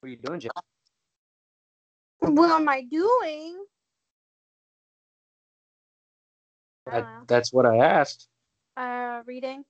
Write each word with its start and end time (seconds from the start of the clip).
What 0.00 0.08
are 0.08 0.10
you 0.10 0.16
doing, 0.18 0.40
Jack? 0.40 0.52
What 2.20 2.50
am 2.50 2.68
I 2.68 2.82
doing? 2.82 3.64
I 6.86 6.90
don't 6.90 7.00
know. 7.02 7.20
That, 7.20 7.28
that's 7.28 7.52
what 7.52 7.66
I 7.66 7.76
asked. 7.78 8.28
Uh, 8.76 9.22
reading, 9.26 9.64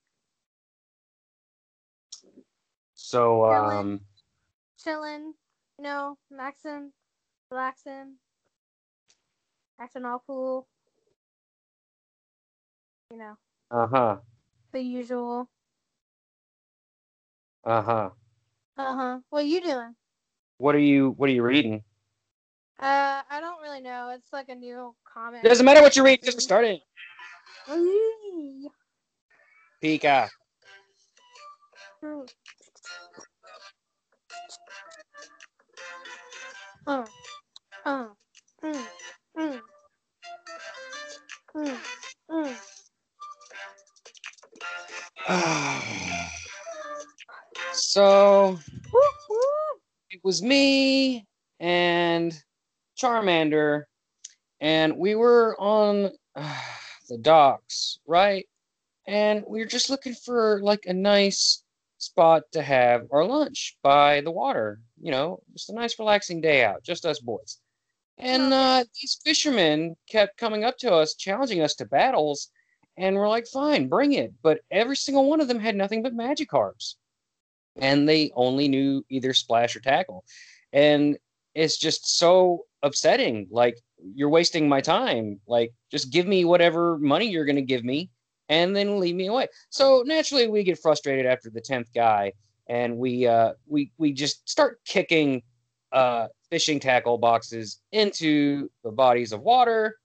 So, 2.95 3.45
um, 3.45 4.01
chilling, 4.77 5.33
you 5.77 5.83
know, 5.83 6.17
maxing, 6.31 6.91
relaxing, 7.51 8.17
acting 9.79 10.05
all 10.05 10.23
cool. 10.25 10.67
You 13.11 13.17
know, 13.17 13.37
uh 13.71 13.87
huh, 13.87 14.17
the 14.71 14.81
usual. 14.81 15.49
uh 17.63 17.81
huh. 17.81 18.09
Uh 18.77 18.95
huh. 18.95 19.19
What 19.29 19.43
are 19.43 19.47
you 19.47 19.61
doing? 19.61 19.95
What 20.57 20.75
are 20.75 20.79
you 20.79 21.11
What 21.17 21.29
are 21.29 21.33
you 21.33 21.43
reading? 21.43 21.83
Uh, 22.79 23.21
I 23.29 23.39
don't 23.39 23.61
really 23.61 23.81
know. 23.81 24.11
It's 24.15 24.31
like 24.33 24.49
a 24.49 24.55
new 24.55 24.95
comic. 25.03 25.43
It 25.43 25.49
doesn't 25.49 25.65
matter 25.65 25.81
what 25.81 25.95
you 25.95 26.03
read. 26.03 26.23
Just 26.23 26.41
start 26.41 26.65
it. 26.65 26.81
Ooh. 27.71 28.69
Pika. 29.83 30.29
Uh, 36.85 37.05
uh, 37.85 38.07
mm, 38.63 38.87
mm. 39.37 39.61
Mm, 41.55 41.77
mm. 42.31 42.55
so 47.73 48.51
Woo, 48.51 48.55
woo. 48.55 48.57
it 48.67 48.76
was 50.27 50.43
me 50.43 51.25
and 51.61 52.37
Charmander, 53.01 53.83
and 54.59 54.97
we 54.97 55.15
were 55.15 55.55
on 55.57 56.11
uh, 56.35 56.61
the 57.09 57.17
docks, 57.17 57.99
right? 58.05 58.45
And 59.07 59.45
we 59.47 59.59
were 59.59 59.65
just 59.65 59.89
looking 59.89 60.13
for 60.13 60.59
like 60.61 60.85
a 60.85 60.93
nice 60.93 61.63
spot 61.97 62.43
to 62.51 62.61
have 62.61 63.07
our 63.09 63.23
lunch 63.23 63.77
by 63.81 64.19
the 64.19 64.31
water. 64.31 64.81
You 65.01 65.11
know, 65.11 65.39
just 65.53 65.69
a 65.69 65.73
nice 65.73 65.97
relaxing 65.97 66.41
day 66.41 66.61
out, 66.61 66.83
just 66.83 67.05
us 67.05 67.21
boys. 67.21 67.59
And 68.17 68.51
uh, 68.51 68.83
these 68.99 69.17
fishermen 69.23 69.95
kept 70.09 70.35
coming 70.35 70.65
up 70.65 70.77
to 70.79 70.93
us, 70.93 71.15
challenging 71.15 71.61
us 71.61 71.73
to 71.75 71.85
battles, 71.85 72.51
and 72.97 73.15
we're 73.15 73.29
like, 73.29 73.47
"Fine, 73.47 73.87
bring 73.87 74.11
it." 74.11 74.33
But 74.41 74.59
every 74.71 74.97
single 74.97 75.29
one 75.29 75.39
of 75.39 75.47
them 75.47 75.61
had 75.61 75.77
nothing 75.77 76.03
but 76.03 76.13
Magikarps, 76.13 76.95
and 77.79 78.07
they 78.07 78.31
only 78.35 78.67
knew 78.67 79.05
either 79.09 79.33
Splash 79.33 79.75
or 79.75 79.79
Tackle, 79.79 80.23
and 80.73 81.17
it's 81.55 81.77
just 81.77 82.17
so 82.17 82.65
upsetting. 82.83 83.47
Like 83.49 83.79
you're 84.13 84.29
wasting 84.29 84.69
my 84.69 84.81
time. 84.81 85.39
Like 85.47 85.73
just 85.91 86.11
give 86.11 86.27
me 86.27 86.45
whatever 86.45 86.97
money 86.97 87.29
you're 87.29 87.45
going 87.45 87.55
to 87.55 87.61
give 87.61 87.83
me, 87.83 88.09
and 88.49 88.75
then 88.75 88.99
leave 88.99 89.15
me 89.15 89.27
away. 89.27 89.47
So 89.69 90.03
naturally, 90.05 90.47
we 90.47 90.63
get 90.63 90.79
frustrated 90.79 91.25
after 91.25 91.49
the 91.49 91.61
tenth 91.61 91.91
guy, 91.93 92.33
and 92.67 92.97
we 92.97 93.27
uh, 93.27 93.53
we 93.65 93.91
we 93.97 94.13
just 94.13 94.47
start 94.49 94.79
kicking 94.85 95.41
uh, 95.91 96.27
fishing 96.49 96.79
tackle 96.79 97.17
boxes 97.17 97.81
into 97.91 98.69
the 98.83 98.91
bodies 98.91 99.31
of 99.31 99.41
water. 99.41 99.97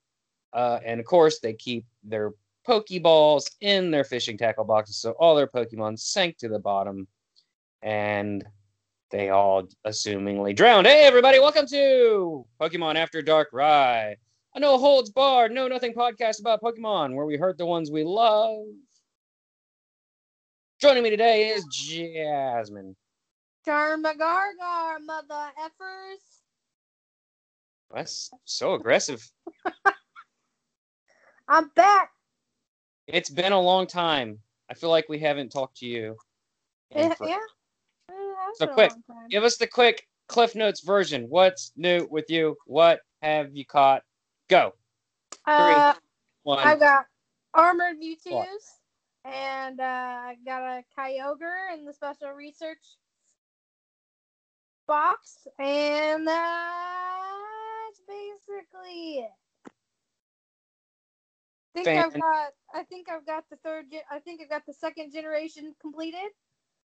Uh, 0.53 0.79
and 0.85 1.01
of 1.01 1.07
course, 1.07 1.39
they 1.41 1.55
keep 1.55 1.87
their 2.05 2.33
Pokeballs 2.67 3.51
in 3.61 3.91
their 3.91 4.05
fishing 4.05 4.39
tackle 4.39 4.65
boxes. 4.65 4.97
So 4.97 5.13
all 5.13 5.35
their 5.35 5.47
Pokemon 5.47 5.99
sank 5.99 6.39
to 6.39 6.49
the 6.49 6.59
bottom 6.59 7.09
and 7.83 8.45
they 9.11 9.31
all 9.31 9.69
assumingly 9.87 10.55
drowned. 10.55 10.87
Hey, 10.87 11.05
everybody, 11.05 11.39
welcome 11.41 11.67
to 11.67 12.47
Pokemon 12.61 12.95
After 12.95 13.21
Dark 13.21 13.49
Rye, 13.53 14.17
a 14.55 14.61
no 14.61 14.79
holds 14.79 15.11
barred, 15.11 15.53
no 15.53 15.69
nothing 15.69 15.93
podcast 15.93 16.41
about 16.41 16.63
Pokemon 16.63 17.15
where 17.15 17.27
we 17.27 17.37
hurt 17.37 17.59
the 17.59 17.67
ones 17.67 17.91
we 17.91 18.05
love. 18.05 18.65
Joining 20.81 21.03
me 21.03 21.11
today 21.11 21.49
is 21.49 21.65
Jasmine. 21.71 22.97
Charmagargar, 23.67 24.99
mother 25.05 25.51
effers. 25.61 26.41
That's 27.95 28.31
so 28.45 28.75
aggressive. 28.75 29.29
I'm 31.49 31.69
back. 31.77 32.11
It's 33.07 33.31
been 33.31 33.53
a 33.53 33.61
long 33.61 33.87
time. 33.87 34.39
I 34.71 34.75
feel 34.75 34.91
like 34.91 35.09
we 35.09 35.19
haven't 35.19 35.51
talked 35.51 35.77
to 35.79 35.87
you. 35.87 36.17
in 36.91 37.13
eh, 37.13 37.15
Yeah. 37.21 37.37
That's 38.09 38.59
So 38.59 38.67
quick. 38.67 38.93
Give 39.31 39.45
us 39.45 39.57
the 39.57 39.67
quick 39.67 40.07
Cliff 40.29 40.55
Notes 40.55 40.81
version. 40.83 41.27
What's 41.29 41.73
new 41.77 42.07
with 42.11 42.29
you? 42.29 42.57
What 42.67 43.01
have 43.23 43.55
you 43.55 43.65
caught? 43.65 44.03
Go. 44.49 44.75
Uh, 45.47 45.95
One. 46.43 46.67
I 46.67 46.77
got 46.77 47.07
armored 47.55 47.97
Mewtwo's, 48.01 48.21
What? 48.33 48.49
and 49.25 49.81
uh, 49.81 49.85
I 49.85 50.37
got 50.45 50.63
a 50.63 50.83
Kyogre 50.99 51.75
in 51.75 51.85
the 51.85 51.93
special 51.93 52.31
research 52.31 52.79
box, 54.87 55.47
and 55.59 56.27
that's 56.27 58.01
basically 58.07 59.21
it. 59.21 59.31
I 61.75 61.83
think 61.83 61.89
I've 61.89 62.13
got. 62.13 62.53
I 62.75 62.83
think 62.85 63.09
I've 63.09 63.25
got 63.27 63.45
the 63.51 63.57
third. 63.65 63.87
I 64.11 64.19
think 64.19 64.43
I've 64.43 64.51
got 64.51 64.67
the 64.67 64.75
second 64.75 65.13
generation 65.13 65.75
completed. 65.81 66.31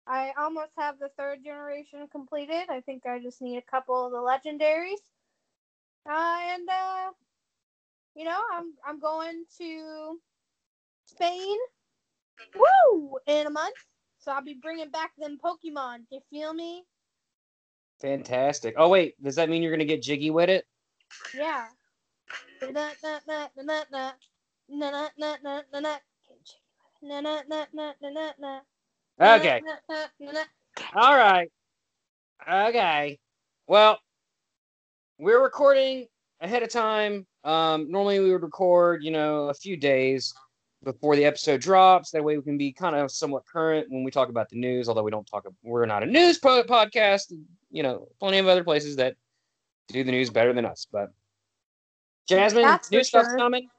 I 0.05 0.33
almost 0.37 0.71
have 0.77 0.99
the 0.99 1.09
third 1.17 1.43
generation 1.43 2.07
completed. 2.11 2.69
I 2.69 2.81
think 2.81 3.05
I 3.05 3.19
just 3.19 3.41
need 3.41 3.57
a 3.57 3.61
couple 3.61 4.05
of 4.05 4.11
the 4.11 4.17
legendaries. 4.17 4.99
Uh, 6.05 6.39
and 6.53 6.67
uh, 6.69 7.11
you 8.15 8.25
know, 8.25 8.41
I'm 8.53 8.73
I'm 8.85 8.99
going 8.99 9.45
to 9.59 10.19
Spain, 11.05 11.57
woo, 12.55 13.17
in 13.27 13.47
a 13.47 13.49
month. 13.49 13.75
So 14.19 14.31
I'll 14.31 14.43
be 14.43 14.53
bringing 14.61 14.89
back 14.89 15.11
them 15.17 15.37
Pokemon. 15.43 15.99
Do 16.09 16.15
you 16.15 16.21
feel 16.29 16.53
me? 16.53 16.83
Fantastic. 18.01 18.75
Oh 18.77 18.89
wait, 18.89 19.21
does 19.23 19.35
that 19.35 19.49
mean 19.49 19.61
you're 19.61 19.71
gonna 19.71 19.85
get 19.85 20.01
jiggy 20.01 20.29
with 20.29 20.49
it? 20.49 20.65
Yeah. 21.33 21.67
Okay. 29.19 29.61
All 30.95 31.15
right. 31.15 31.51
Okay. 32.49 33.19
Well, 33.67 33.99
we're 35.17 35.41
recording 35.41 36.07
ahead 36.41 36.63
of 36.63 36.69
time. 36.69 37.25
Um, 37.43 37.91
normally 37.91 38.19
we 38.19 38.31
would 38.31 38.41
record, 38.41 39.03
you 39.03 39.11
know, 39.11 39.49
a 39.49 39.53
few 39.53 39.77
days 39.77 40.33
before 40.83 41.15
the 41.15 41.25
episode 41.25 41.61
drops. 41.61 42.11
That 42.11 42.23
way 42.23 42.37
we 42.37 42.43
can 42.43 42.57
be 42.57 42.71
kind 42.71 42.95
of 42.95 43.11
somewhat 43.11 43.45
current 43.45 43.87
when 43.89 44.03
we 44.03 44.11
talk 44.11 44.29
about 44.29 44.49
the 44.49 44.57
news, 44.57 44.89
although 44.89 45.03
we 45.03 45.11
don't 45.11 45.27
talk, 45.27 45.45
we're 45.63 45.85
not 45.85 46.03
a 46.03 46.05
news 46.05 46.39
po- 46.39 46.63
podcast, 46.63 47.33
you 47.71 47.83
know, 47.83 48.07
plenty 48.19 48.39
of 48.39 48.47
other 48.47 48.63
places 48.63 48.95
that 48.97 49.15
do 49.87 50.03
the 50.03 50.11
news 50.11 50.29
better 50.29 50.53
than 50.53 50.65
us. 50.65 50.87
But 50.91 51.11
Jasmine, 52.27 52.63
That's 52.63 52.91
new 52.91 53.03
sure. 53.03 53.37
coming. 53.37 53.69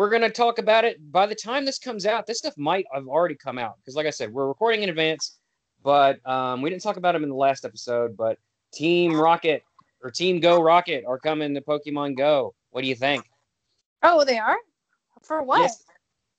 We're 0.00 0.08
gonna 0.08 0.30
talk 0.30 0.58
about 0.58 0.86
it. 0.86 0.96
By 1.12 1.26
the 1.26 1.34
time 1.34 1.66
this 1.66 1.78
comes 1.78 2.06
out, 2.06 2.26
this 2.26 2.38
stuff 2.38 2.54
might 2.56 2.86
have 2.90 3.06
already 3.06 3.34
come 3.34 3.58
out 3.58 3.74
because, 3.76 3.96
like 3.96 4.06
I 4.06 4.10
said, 4.10 4.32
we're 4.32 4.48
recording 4.48 4.82
in 4.82 4.88
advance. 4.88 5.38
But 5.84 6.26
um, 6.26 6.62
we 6.62 6.70
didn't 6.70 6.80
talk 6.80 6.96
about 6.96 7.12
them 7.12 7.22
in 7.22 7.28
the 7.28 7.34
last 7.34 7.66
episode. 7.66 8.16
But 8.16 8.38
Team 8.72 9.14
Rocket 9.14 9.62
or 10.02 10.10
Team 10.10 10.40
Go 10.40 10.62
Rocket 10.62 11.04
are 11.06 11.18
coming 11.18 11.52
to 11.52 11.60
Pokemon 11.60 12.16
Go. 12.16 12.54
What 12.70 12.80
do 12.80 12.88
you 12.88 12.94
think? 12.94 13.26
Oh, 14.02 14.24
they 14.24 14.38
are. 14.38 14.56
For 15.22 15.42
what? 15.42 15.60
Yes. 15.60 15.84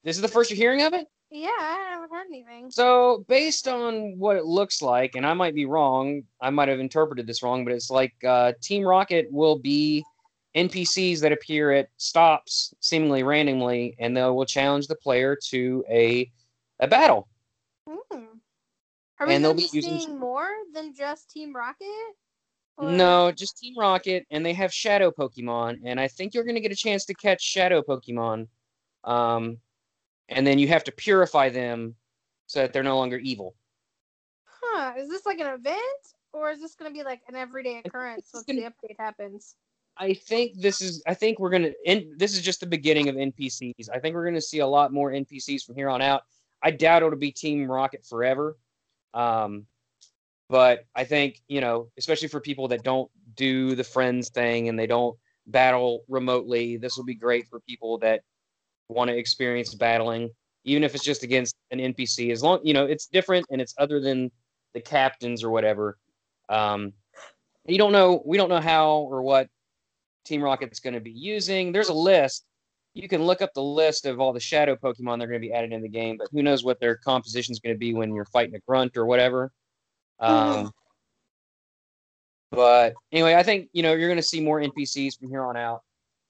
This 0.04 0.16
is 0.16 0.24
the 0.24 0.28
first 0.28 0.50
you're 0.50 0.58
hearing 0.58 0.82
of 0.82 0.96
it. 0.96 1.06
Yeah, 1.30 1.50
I 1.60 1.92
haven't 1.92 2.10
heard 2.12 2.26
anything. 2.30 2.72
So, 2.72 3.26
based 3.28 3.68
on 3.68 4.18
what 4.18 4.38
it 4.38 4.46
looks 4.46 4.82
like, 4.82 5.14
and 5.14 5.24
I 5.24 5.36
might 5.36 5.54
be 5.54 5.68
wrong, 5.68 6.24
I 6.42 6.50
might 6.50 6.68
have 6.68 6.80
interpreted 6.80 7.28
this 7.28 7.44
wrong, 7.44 7.64
but 7.64 7.76
it's 7.76 7.92
like 7.92 8.16
uh, 8.28 8.54
Team 8.60 8.82
Rocket 8.82 9.32
will 9.32 9.60
be 9.60 10.04
NPCs 10.56 11.22
that 11.22 11.32
appear 11.32 11.72
at 11.72 11.90
stops 11.98 12.74
seemingly 12.80 13.24
randomly, 13.24 13.96
and 14.00 14.16
they 14.16 14.22
will 14.24 14.46
challenge 14.46 14.88
the 14.88 14.96
player 14.96 15.36
to 15.50 15.84
a 15.90 16.32
a 16.80 16.88
battle. 16.88 17.28
Hmm. 17.88 18.26
Are 19.20 19.28
we 19.28 19.36
And 19.36 19.44
they'll 19.44 19.54
be 19.54 19.68
be 19.72 19.78
using- 19.78 20.00
seeing 20.00 20.20
more 20.20 20.50
than 20.74 20.94
just 20.96 21.30
Team 21.30 21.56
Rocket? 21.56 22.16
Or- 22.78 22.90
No, 22.92 23.32
just 23.32 23.58
Team 23.60 23.78
Rocket, 23.78 24.26
and 24.32 24.44
they 24.46 24.54
have 24.54 24.74
Shadow 24.74 25.12
Pokemon, 25.12 25.82
and 25.86 26.00
I 26.00 26.08
think 26.08 26.34
you're 26.34 26.44
going 26.44 26.56
to 26.56 26.62
get 26.62 26.72
a 26.72 26.76
chance 26.76 27.06
to 27.06 27.14
catch 27.14 27.42
Shadow 27.42 27.82
Pokemon, 27.84 28.48
um, 29.04 29.62
and 30.30 30.48
then 30.48 30.58
you 30.58 30.68
have 30.70 30.84
to 30.86 30.92
purify 30.92 31.50
them 31.50 31.96
so 32.48 32.60
that 32.62 32.74
they're 32.74 32.82
no 32.84 32.98
longer 32.98 33.18
evil. 33.20 33.56
Huh? 34.46 34.94
Is 34.98 35.08
this 35.08 35.26
like 35.26 35.40
an 35.40 35.48
event, 35.54 35.80
or 36.34 36.50
is 36.52 36.60
this 36.60 36.76
gonna 36.76 36.92
be 36.92 37.04
like 37.04 37.22
an 37.28 37.36
everyday 37.36 37.82
occurrence 37.86 38.32
once 38.34 38.46
the 38.46 38.62
update 38.64 38.98
happens? 39.00 39.56
I 39.98 40.14
think 40.14 40.60
this 40.60 40.82
is. 40.82 41.04
I 41.06 41.14
think 41.14 41.40
we're 41.40 41.50
gonna. 41.50 41.72
In, 41.86 42.14
this 42.18 42.34
is 42.34 42.42
just 42.42 42.60
the 42.60 42.66
beginning 42.66 43.10
of 43.10 43.16
NPCs. 43.16 43.90
I 43.94 44.00
think 44.00 44.16
we're 44.16 44.26
gonna 44.26 44.42
see 44.42 44.60
a 44.60 44.68
lot 44.68 44.92
more 44.94 45.12
NPCs 45.12 45.64
from 45.64 45.76
here 45.76 45.90
on 45.90 46.02
out. 46.02 46.24
I 46.64 46.72
doubt 46.72 47.04
it'll 47.04 47.18
be 47.18 47.32
Team 47.32 47.70
Rocket 47.70 48.06
forever, 48.06 48.58
um, 49.14 49.66
But 50.50 50.86
I 50.96 51.04
think 51.04 51.42
you 51.48 51.62
know, 51.62 51.90
especially 51.98 52.30
for 52.30 52.40
people 52.40 52.68
that 52.70 52.84
don't 52.84 53.12
do 53.36 53.76
the 53.76 53.84
friends 53.84 54.30
thing 54.30 54.70
and 54.70 54.78
they 54.78 54.88
don't 54.88 55.18
battle 55.48 56.04
remotely, 56.08 56.78
this 56.78 56.98
will 56.98 57.04
be 57.04 57.16
great 57.16 57.48
for 57.48 57.60
people 57.62 57.98
that 58.00 58.22
want 58.90 59.10
to 59.10 59.18
experience 59.18 59.74
battling, 59.74 60.30
even 60.64 60.84
if 60.84 60.96
it's 60.96 61.04
just 61.04 61.24
against 61.24 61.56
an 61.72 61.80
NPC. 61.80 62.32
As 62.32 62.44
long 62.44 62.60
you 62.64 62.74
know 62.74 62.86
it's 62.86 63.08
different 63.08 63.46
and 63.52 63.62
it's 63.62 63.76
other 63.78 64.00
than 64.00 64.32
the 64.74 64.82
captains 64.82 65.44
or 65.44 65.50
whatever. 65.52 65.98
Um, 66.50 66.94
you 67.68 67.78
don't 67.78 67.92
know. 67.92 68.22
We 68.26 68.38
don't 68.38 68.50
know 68.50 68.62
how 68.62 69.08
or 69.10 69.22
what 69.22 69.50
Team 70.26 70.42
Rocket's 70.42 70.80
going 70.80 70.94
to 70.94 71.00
be 71.00 71.12
using. 71.12 71.72
There's 71.72 71.90
a 71.90 71.94
list. 71.94 72.46
You 72.94 73.08
can 73.08 73.24
look 73.24 73.42
up 73.42 73.54
the 73.54 73.64
list 73.64 74.06
of 74.06 74.20
all 74.20 74.34
the 74.34 74.40
shadow 74.40 74.76
Pokemon 74.76 75.20
they're 75.20 75.28
going 75.28 75.42
to 75.42 75.48
be 75.48 75.54
added 75.54 75.72
in 75.72 75.82
the 75.82 75.90
game, 75.90 76.18
but 76.18 76.28
who 76.32 76.44
knows 76.44 76.64
what 76.64 76.80
their 76.80 76.96
composition 76.98 77.54
is 77.54 77.60
going 77.60 77.74
to 77.74 77.80
be 77.80 77.94
when 77.94 78.14
you're 78.14 78.26
fighting 78.26 78.56
a 78.56 78.60
grunt 78.68 78.98
or 78.98 79.06
whatever. 79.06 79.52
Um, 80.20 80.72
but 82.52 82.94
anyway, 83.12 83.36
I 83.36 83.44
think 83.44 83.70
you 83.72 83.82
know 83.82 83.94
you're 83.94 84.10
going 84.10 84.18
to 84.18 84.24
see 84.24 84.42
more 84.42 84.60
NPCs 84.60 85.18
from 85.18 85.30
here 85.30 85.44
on 85.44 85.56
out. 85.56 85.84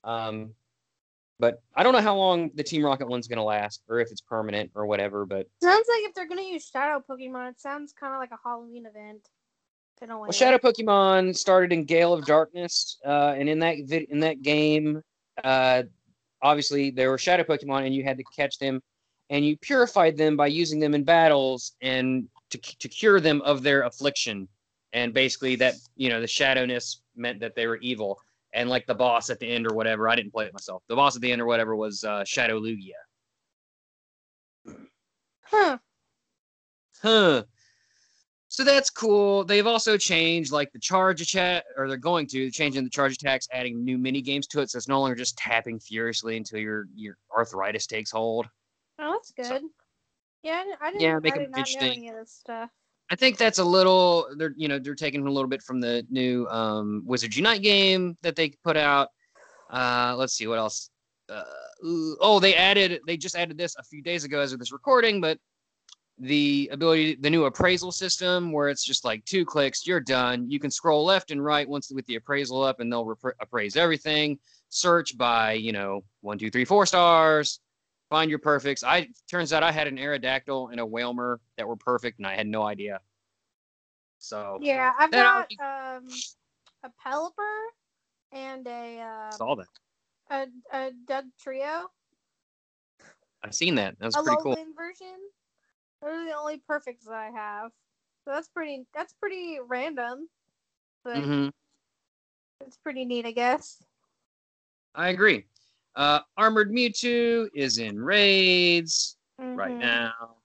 Um, 0.03 0.53
but 1.39 1.61
I 1.75 1.81
don't 1.81 1.93
know 1.93 2.01
how 2.01 2.15
long 2.15 2.51
the 2.53 2.63
Team 2.63 2.85
Rocket 2.85 3.07
one's 3.07 3.27
going 3.27 3.37
to 3.37 3.43
last, 3.43 3.81
or 3.89 3.99
if 3.99 4.11
it's 4.11 4.21
permanent 4.21 4.69
or 4.75 4.85
whatever. 4.85 5.25
But 5.25 5.47
Sounds 5.63 5.87
like 5.89 6.07
if 6.07 6.13
they're 6.13 6.27
gonna 6.27 6.43
use 6.43 6.67
shadow 6.67 7.03
Pokemon, 7.09 7.49
it 7.49 7.59
sounds 7.59 7.91
kind 7.99 8.13
of 8.13 8.19
like 8.19 8.31
a 8.31 8.37
Halloween 8.43 8.85
event. 8.85 9.27
Well, 10.07 10.31
Shadow 10.31 10.57
Pokemon 10.57 11.35
started 11.35 11.71
in 11.71 11.83
Gale 11.83 12.13
of 12.13 12.25
Darkness, 12.25 12.97
uh, 13.05 13.35
and 13.37 13.47
in 13.47 13.59
that 13.59 13.77
vid- 13.85 14.09
in 14.09 14.19
that 14.21 14.41
game, 14.41 15.01
uh, 15.43 15.83
obviously 16.41 16.89
there 16.89 17.11
were 17.11 17.19
Shadow 17.19 17.43
Pokemon, 17.43 17.85
and 17.85 17.93
you 17.93 18.03
had 18.03 18.17
to 18.17 18.23
catch 18.35 18.57
them, 18.57 18.81
and 19.29 19.45
you 19.45 19.57
purified 19.57 20.17
them 20.17 20.35
by 20.35 20.47
using 20.47 20.79
them 20.79 20.95
in 20.95 21.03
battles 21.03 21.75
and 21.81 22.27
to 22.49 22.57
to 22.57 22.89
cure 22.89 23.19
them 23.19 23.41
of 23.43 23.61
their 23.61 23.83
affliction, 23.83 24.47
and 24.93 25.13
basically 25.13 25.55
that 25.57 25.75
you 25.95 26.09
know 26.09 26.19
the 26.19 26.27
shadowness 26.27 27.01
meant 27.15 27.39
that 27.39 27.55
they 27.55 27.67
were 27.67 27.77
evil, 27.77 28.19
and 28.53 28.71
like 28.71 28.87
the 28.87 28.95
boss 28.95 29.29
at 29.29 29.39
the 29.39 29.47
end 29.47 29.67
or 29.67 29.75
whatever, 29.75 30.09
I 30.09 30.15
didn't 30.15 30.31
play 30.31 30.45
it 30.45 30.53
myself. 30.53 30.81
The 30.87 30.95
boss 30.95 31.15
at 31.15 31.21
the 31.21 31.31
end 31.31 31.41
or 31.41 31.45
whatever 31.45 31.75
was 31.75 32.03
uh, 32.03 32.23
Shadow 32.23 32.59
Lugia. 32.59 32.93
Huh. 35.43 35.77
Huh. 37.03 37.43
So 38.53 38.65
that's 38.65 38.89
cool. 38.89 39.45
They've 39.45 39.65
also 39.65 39.95
changed 39.97 40.51
like 40.51 40.73
the 40.73 40.79
charge 40.79 41.21
attack, 41.21 41.63
or 41.77 41.87
they're 41.87 41.95
going 41.95 42.27
to 42.27 42.51
changing 42.51 42.83
the 42.83 42.89
charge 42.89 43.13
attacks, 43.13 43.47
adding 43.53 43.81
new 43.81 43.97
mini 43.97 44.21
games 44.21 44.45
to 44.47 44.59
it, 44.59 44.69
so 44.69 44.75
it's 44.77 44.89
no 44.89 44.99
longer 44.99 45.15
just 45.15 45.37
tapping 45.37 45.79
furiously 45.79 46.35
until 46.35 46.59
your 46.59 46.87
your 46.93 47.15
arthritis 47.33 47.87
takes 47.87 48.11
hold. 48.11 48.47
Oh, 48.99 49.13
that's 49.13 49.47
So- 49.47 49.57
good. 49.57 49.69
yeah, 50.43 50.65
I 50.81 50.89
didn't- 50.91 51.01
Yeah, 51.01 51.17
make 51.19 51.33
I 51.35 51.37
did 51.37 51.51
not 51.51 51.55
know 51.55 51.59
interesting. 51.61 51.91
any 51.93 52.09
of 52.09 52.15
this 52.15 52.33
stuff. 52.33 52.69
I 53.09 53.15
think 53.15 53.37
that's 53.37 53.59
a 53.59 53.63
little 53.63 54.27
they're 54.35 54.53
you 54.57 54.67
know 54.67 54.79
they're 54.79 54.95
taking 54.95 55.25
a 55.25 55.31
little 55.31 55.49
bit 55.49 55.61
from 55.61 55.79
the 55.79 56.05
new 56.09 56.45
um, 56.47 57.03
Wizards 57.05 57.37
Unite 57.37 57.61
game 57.61 58.17
that 58.21 58.35
they 58.35 58.49
put 58.65 58.75
out. 58.75 59.07
Uh, 59.69 60.13
let's 60.17 60.33
see 60.33 60.47
what 60.47 60.57
else. 60.59 60.89
Uh, 61.29 61.43
oh, 62.19 62.41
they 62.41 62.53
added 62.55 62.99
they 63.07 63.15
just 63.15 63.37
added 63.37 63.57
this 63.57 63.77
a 63.77 63.83
few 63.83 64.01
days 64.01 64.25
ago 64.25 64.41
as 64.41 64.51
of 64.51 64.59
this 64.59 64.73
recording, 64.73 65.21
but 65.21 65.37
the 66.19 66.69
ability 66.71 67.15
the 67.15 67.29
new 67.29 67.45
appraisal 67.45 67.91
system 67.91 68.51
where 68.51 68.69
it's 68.69 68.83
just 68.85 69.03
like 69.03 69.23
two 69.25 69.43
clicks 69.45 69.87
you're 69.87 69.99
done. 69.99 70.49
You 70.49 70.59
can 70.59 70.69
scroll 70.71 71.03
left 71.05 71.31
and 71.31 71.43
right 71.43 71.67
once 71.67 71.91
with 71.91 72.05
the 72.05 72.15
appraisal 72.15 72.63
up 72.63 72.79
and 72.79 72.91
they'll 72.91 73.05
repra- 73.05 73.33
appraise 73.39 73.75
everything. 73.75 74.37
Search 74.69 75.17
by 75.17 75.53
you 75.53 75.71
know 75.71 76.03
one 76.21 76.37
two 76.37 76.49
three 76.51 76.65
four 76.65 76.85
stars. 76.85 77.59
Find 78.09 78.29
your 78.29 78.39
perfects. 78.39 78.83
I 78.83 79.07
turns 79.29 79.53
out 79.53 79.63
i 79.63 79.71
had 79.71 79.87
an 79.87 79.97
aerodactyl 79.97 80.71
and 80.71 80.79
a 80.79 80.85
Wailmer 80.85 81.39
that 81.57 81.67
were 81.67 81.77
perfect 81.77 82.19
and 82.19 82.27
i 82.27 82.35
had 82.35 82.47
no 82.47 82.63
idea. 82.63 82.99
So 84.19 84.59
Yeah, 84.61 84.91
I've 84.99 85.11
That 85.11 85.47
got 85.59 85.97
um 85.97 86.07
a 86.83 86.91
Pelipper 87.05 87.63
and 88.31 88.67
a 88.67 88.99
uh, 88.99 89.31
saw 89.31 89.55
that. 89.55 89.67
a 90.29 90.47
a 90.71 90.91
Doug 91.07 91.25
Trio, 91.39 91.89
i've 93.43 93.55
seen 93.55 93.75
that. 93.75 93.97
That 93.99 94.05
was 94.05 94.15
a 94.15 94.21
pretty 94.23 94.37
cool. 94.43 94.55
Version. 94.75 95.17
Those 96.01 96.11
are 96.11 96.25
the 96.25 96.37
only 96.37 96.57
perfects 96.57 97.05
that 97.05 97.13
I 97.13 97.29
have. 97.31 97.71
So 98.25 98.31
that's 98.31 98.49
pretty. 98.49 98.85
That's 98.93 99.13
pretty 99.13 99.59
random, 99.65 100.29
but 101.03 101.27
hmm 101.27 101.49
it's 102.61 102.77
pretty 102.77 103.05
neat, 103.05 103.25
I 103.25 103.31
guess. 103.31 103.83
i 104.95 105.09
agree 105.09 105.45
uh 105.95 106.19
armored 106.37 106.71
mewtwo 106.71 107.47
is 107.53 107.77
in 107.77 107.99
raids 108.01 109.17
right 109.53 109.75
Mhm. 109.75 109.79
now 109.79 110.35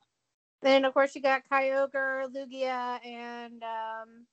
Then 0.62 0.84
of 0.84 0.92
course 0.94 1.14
you 1.14 1.22
got 1.22 1.48
Kyogre, 1.48 2.26
Lugia, 2.32 3.04
and 3.04 3.62
um, 3.62 4.26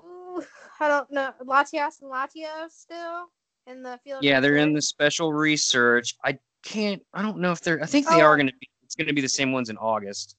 ooh, 0.00 0.42
I 0.80 0.88
don't 0.88 1.10
know, 1.10 1.32
Latias 1.40 2.00
and 2.02 2.10
Latios 2.10 2.70
still 2.72 3.30
in 3.66 3.82
the 3.82 3.98
field. 4.04 4.22
Yeah, 4.22 4.40
they're 4.40 4.56
in 4.56 4.72
the 4.72 4.82
special 4.82 5.32
research. 5.32 6.14
I 6.24 6.38
can't. 6.62 7.02
I 7.12 7.22
don't 7.22 7.38
know 7.38 7.52
if 7.52 7.60
they're. 7.60 7.82
I 7.82 7.86
think 7.86 8.06
they 8.08 8.20
Oh. 8.20 8.20
are 8.20 8.36
going 8.36 8.46
to 8.48 8.54
be. 8.60 8.68
Going 8.98 9.08
to 9.08 9.12
be 9.14 9.20
the 9.20 9.28
same 9.28 9.52
ones 9.52 9.68
in 9.68 9.76
August. 9.76 10.36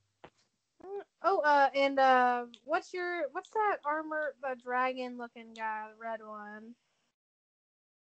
Mm, 0.83 1.01
Oh, 1.23 1.39
uh, 1.39 1.69
and 1.75 1.99
uh, 1.99 2.45
what's 2.63 2.93
your 2.93 3.23
what's 3.31 3.49
that 3.51 3.77
armor, 3.85 4.33
the 4.41 4.55
dragon 4.61 5.17
looking 5.17 5.53
guy, 5.55 5.87
the 5.91 6.01
red 6.01 6.19
one? 6.25 6.73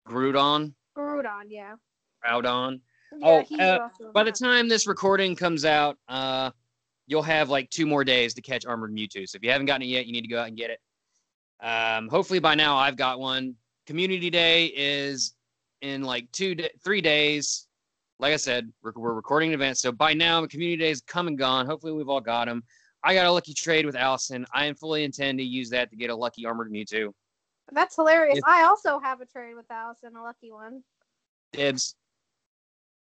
Groudon, 0.08 0.74
Groudon, 0.98 1.46
yeah. 1.48 1.76
Groudon. 2.26 2.80
Yeah, 3.20 3.44
Oh, 3.52 3.58
uh, 3.60 3.90
By 4.14 4.24
the 4.24 4.32
time 4.32 4.68
this 4.68 4.88
recording 4.88 5.36
comes 5.36 5.66
out, 5.66 5.98
uh, 6.08 6.52
you'll 7.08 7.22
have 7.22 7.50
like 7.50 7.70
two 7.70 7.86
more 7.86 8.04
days 8.04 8.34
to 8.34 8.42
catch 8.42 8.66
Armored 8.66 8.94
Mewtwo. 8.94 9.28
So 9.28 9.36
if 9.36 9.44
you 9.44 9.52
haven't 9.52 9.68
gotten 9.68 9.84
it 9.84 9.88
yet, 9.88 10.06
you 10.08 10.12
need 10.14 10.22
to 10.24 10.28
go 10.28 10.40
out 10.40 10.48
and 10.48 10.58
get 10.58 10.72
it. 10.72 10.80
Um, 11.66 12.10
hopefully 12.10 12.40
by 12.40 12.56
now 12.56 12.76
I've 12.78 12.98
got 12.98 13.20
one. 13.20 13.56
Community 13.86 14.30
Day 14.30 14.68
is 14.68 15.36
in 15.82 16.04
like 16.04 16.32
two, 16.32 16.56
three 16.84 17.02
days. 17.02 17.68
Like 18.24 18.32
I 18.32 18.38
said, 18.38 18.72
we're, 18.82 18.94
we're 18.96 19.14
recording 19.14 19.50
an 19.50 19.56
event, 19.56 19.78
so 19.78 19.92
by 19.92 20.14
now 20.14 20.40
the 20.40 20.48
Community 20.48 20.78
Day 20.82 20.92
is 20.92 21.02
come 21.02 21.28
and 21.28 21.38
gone. 21.38 21.66
Hopefully 21.66 21.92
we've 21.92 22.08
all 22.08 22.22
got 22.22 22.46
them. 22.48 22.64
I 23.04 23.14
got 23.14 23.26
a 23.26 23.32
lucky 23.34 23.54
trade 23.54 23.86
with 23.86 23.98
Allison. 23.98 24.46
I 24.54 24.72
fully 24.72 25.04
intend 25.04 25.40
to 25.40 25.44
use 25.44 25.70
that 25.72 25.90
to 25.90 25.98
get 25.98 26.10
a 26.10 26.16
lucky 26.16 26.46
Armored 26.46 26.72
Mewtwo. 26.72 27.12
That's 27.74 27.98
hilarious. 27.98 28.38
If- 28.38 28.46
I 28.48 28.64
also 28.64 28.98
have 28.98 29.20
a 29.20 29.26
trade 29.26 29.56
with 29.58 29.70
Allison, 29.70 30.16
a 30.16 30.24
lucky 30.24 30.54
one. 30.54 30.84
Dibs. 31.52 31.96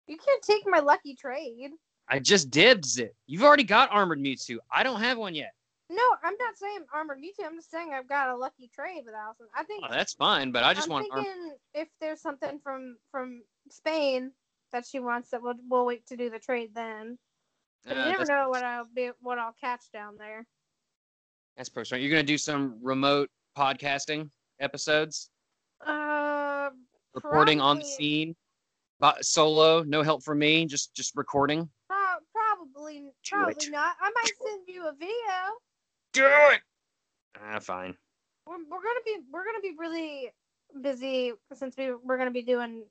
You 0.06 0.16
can't 0.16 0.42
take 0.42 0.62
my 0.64 0.78
lucky 0.78 1.14
trade. 1.14 1.72
I 2.08 2.18
just 2.18 2.50
dibs 2.50 2.96
it. 2.98 3.14
You've 3.26 3.42
already 3.42 3.64
got 3.64 3.92
Armored 3.92 4.18
Mewtwo. 4.18 4.56
I 4.72 4.82
don't 4.82 5.00
have 5.02 5.18
one 5.18 5.34
yet. 5.34 5.52
No, 5.90 6.02
I'm 6.24 6.36
not 6.40 6.56
saying 6.56 6.86
armored 6.94 7.19
Mewtwo. 7.19 7.44
I'm 7.44 7.56
just 7.56 7.70
saying 7.70 7.92
I've 7.92 8.08
got 8.08 8.31
a 8.31 8.36
lucky 8.36 8.70
trade 8.74 9.02
with 9.04 9.14
Allison. 9.14 9.44
I 9.54 9.64
think 9.64 9.84
Oh, 9.86 9.92
that's 9.92 10.14
fine, 10.14 10.52
but 10.52 10.64
I 10.64 10.72
just 10.72 10.86
I'm 10.86 10.92
want 10.92 11.08
Arm- 11.12 11.24
thinking 11.24 11.52
if 11.74 11.88
there's 12.00 12.22
something 12.22 12.58
from 12.64 12.96
from 13.10 13.42
Spain 13.69 14.32
that 14.72 14.86
she 14.86 14.98
wants, 15.00 15.31
that 15.31 15.43
we'll 15.43 15.55
we'll 15.69 15.86
wait 15.86 16.06
to 16.06 16.17
do 16.17 16.31
the 16.31 16.38
trade 16.38 16.70
then. 16.74 17.19
But 17.84 17.96
Uh, 17.96 18.00
you 18.05 18.10
never 18.10 18.24
know 18.24 18.48
what 18.48 18.62
I'll 18.64 18.86
be 18.94 19.10
what 19.20 19.38
I'll 19.38 19.55
catch 19.60 19.91
down 19.93 20.17
there. 20.17 20.46
that's 21.56 21.69
perfect. 21.69 22.00
You're 22.02 22.10
gonna 22.10 22.22
do 22.22 22.38
some 22.38 22.79
remote 22.82 23.31
podcasting 23.56 24.31
episodes, 24.60 25.31
Uh, 25.84 26.70
reporting 27.14 27.60
on 27.60 27.79
the 27.79 27.84
scene, 27.84 28.34
but 29.00 29.24
solo, 29.24 29.82
no 29.82 30.02
help 30.02 30.22
from 30.22 30.38
me, 30.38 30.64
just 30.67 30.94
just 30.94 31.14
recording. 31.17 31.69
pro- 31.88 31.96
probably 32.32 33.10
probably 33.29 33.69
not. 33.70 33.96
I 34.00 34.10
might 34.10 34.32
send 34.48 34.69
you 34.69 34.86
a 34.88 34.93
video. 34.93 35.58
Do 36.12 36.26
it. 36.26 36.62
Ah, 37.41 37.58
fine. 37.58 37.96
We're, 38.46 38.58
we're 38.58 38.82
gonna 38.82 39.00
be 39.05 39.19
we're 39.31 39.44
gonna 39.44 39.60
be 39.60 39.74
really 39.79 40.32
busy 40.81 41.32
since 41.52 41.76
we 41.76 41.93
we're 41.94 42.17
gonna 42.19 42.31
be 42.31 42.43
doing 42.43 42.84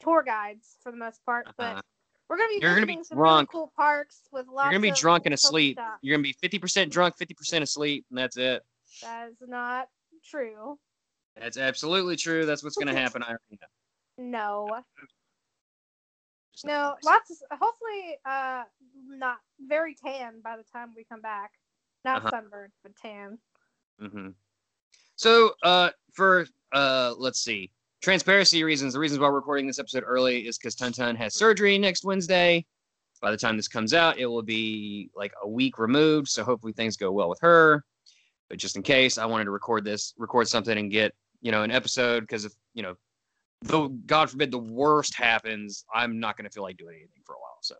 tour 0.00 0.22
guides 0.22 0.76
for 0.82 0.90
the 0.92 0.98
most 0.98 1.24
part, 1.24 1.46
but 1.56 1.76
Uh, 1.76 1.82
we're 2.28 2.36
gonna 2.36 2.48
be 2.50 2.58
You're 2.62 2.74
gonna 2.74 2.86
be 2.86 3.02
some 3.04 3.18
really 3.18 3.28
drunk. 3.30 3.50
cool 3.50 3.72
parks 3.76 4.28
with 4.32 4.46
lots. 4.46 4.66
you're 4.66 4.72
gonna 4.72 4.82
be 4.82 4.90
of 4.90 4.96
drunk 4.96 5.26
and 5.26 5.34
asleep. 5.34 5.78
Shops. 5.78 5.98
You're 6.02 6.16
gonna 6.16 6.22
be 6.22 6.32
50% 6.34 6.90
drunk, 6.90 7.16
50% 7.16 7.62
asleep, 7.62 8.06
and 8.10 8.18
that's 8.18 8.36
it. 8.36 8.62
That 9.02 9.28
is 9.30 9.36
not 9.46 9.88
true. 10.24 10.78
That's 11.36 11.56
absolutely 11.56 12.16
true. 12.16 12.44
That's 12.46 12.62
what's 12.62 12.76
gonna 12.76 12.94
happen. 12.94 13.22
I 13.22 13.28
already 13.28 13.58
know. 13.60 13.66
No. 14.18 14.82
No, 16.64 16.96
lots. 17.04 17.30
Of, 17.50 17.58
hopefully, 17.58 18.18
uh, 18.24 18.64
not 19.06 19.38
very 19.60 19.94
tan 19.94 20.40
by 20.42 20.56
the 20.56 20.64
time 20.64 20.92
we 20.94 21.04
come 21.04 21.20
back. 21.22 21.52
Not 22.04 22.18
Uh-huh. 22.18 22.30
sunburned, 22.30 22.72
but 22.82 22.94
tan. 22.96 23.38
Mm-hmm. 24.00 24.30
So, 25.16 25.54
uh, 25.62 25.90
for 26.12 26.46
uh, 26.72 27.14
let's 27.18 27.40
see, 27.40 27.70
transparency 28.00 28.64
reasons, 28.64 28.94
the 28.94 28.98
reasons 28.98 29.20
why 29.20 29.28
we're 29.28 29.36
recording 29.36 29.66
this 29.66 29.78
episode 29.78 30.04
early 30.06 30.46
is 30.46 30.58
because 30.58 30.74
Tuntun 30.74 31.16
has 31.16 31.34
surgery 31.34 31.78
next 31.78 32.04
Wednesday. 32.04 32.64
By 33.20 33.30
the 33.30 33.36
time 33.36 33.56
this 33.56 33.68
comes 33.68 33.92
out, 33.92 34.18
it 34.18 34.26
will 34.26 34.42
be 34.42 35.10
like 35.14 35.32
a 35.42 35.48
week 35.48 35.78
removed. 35.78 36.28
So 36.28 36.42
hopefully 36.42 36.72
things 36.72 36.96
go 36.96 37.12
well 37.12 37.28
with 37.28 37.40
her. 37.40 37.84
But 38.48 38.58
just 38.58 38.76
in 38.76 38.82
case, 38.82 39.18
I 39.18 39.26
wanted 39.26 39.44
to 39.44 39.50
record 39.50 39.84
this, 39.84 40.14
record 40.16 40.48
something, 40.48 40.76
and 40.76 40.90
get 40.90 41.14
you 41.42 41.52
know 41.52 41.62
an 41.62 41.70
episode 41.70 42.20
because 42.20 42.44
if 42.44 42.52
you 42.74 42.82
know, 42.82 42.94
though 43.62 43.88
God 43.88 44.30
forbid 44.30 44.50
the 44.50 44.58
worst 44.58 45.14
happens, 45.14 45.84
I'm 45.94 46.18
not 46.18 46.36
going 46.36 46.46
to 46.46 46.50
feel 46.50 46.62
like 46.62 46.78
doing 46.78 46.96
anything 46.96 47.22
for 47.24 47.34
a 47.34 47.38
while. 47.38 47.58
So 47.60 47.76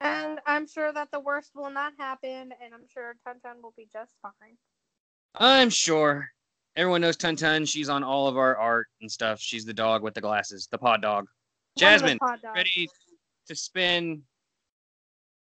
And 0.00 0.40
I'm 0.46 0.66
sure 0.66 0.92
that 0.92 1.10
the 1.12 1.20
worst 1.20 1.50
will 1.54 1.70
not 1.70 1.92
happen, 1.98 2.52
and 2.62 2.74
I'm 2.74 2.88
sure 2.92 3.14
Tuntun 3.26 3.62
will 3.62 3.74
be 3.76 3.86
just 3.92 4.14
fine. 4.22 4.56
I'm 5.36 5.70
sure 5.70 6.30
everyone 6.76 7.00
knows 7.00 7.16
Tun 7.16 7.36
Tun. 7.36 7.64
She's 7.64 7.88
on 7.88 8.02
all 8.02 8.26
of 8.28 8.36
our 8.36 8.56
art 8.56 8.88
and 9.00 9.10
stuff. 9.10 9.40
She's 9.40 9.64
the 9.64 9.74
dog 9.74 10.02
with 10.02 10.14
the 10.14 10.20
glasses, 10.20 10.68
the 10.70 10.78
pod 10.78 11.02
dog. 11.02 11.26
Jasmine, 11.76 12.18
pod 12.18 12.40
ready 12.54 12.88
to 13.46 13.54
spin, 13.54 14.22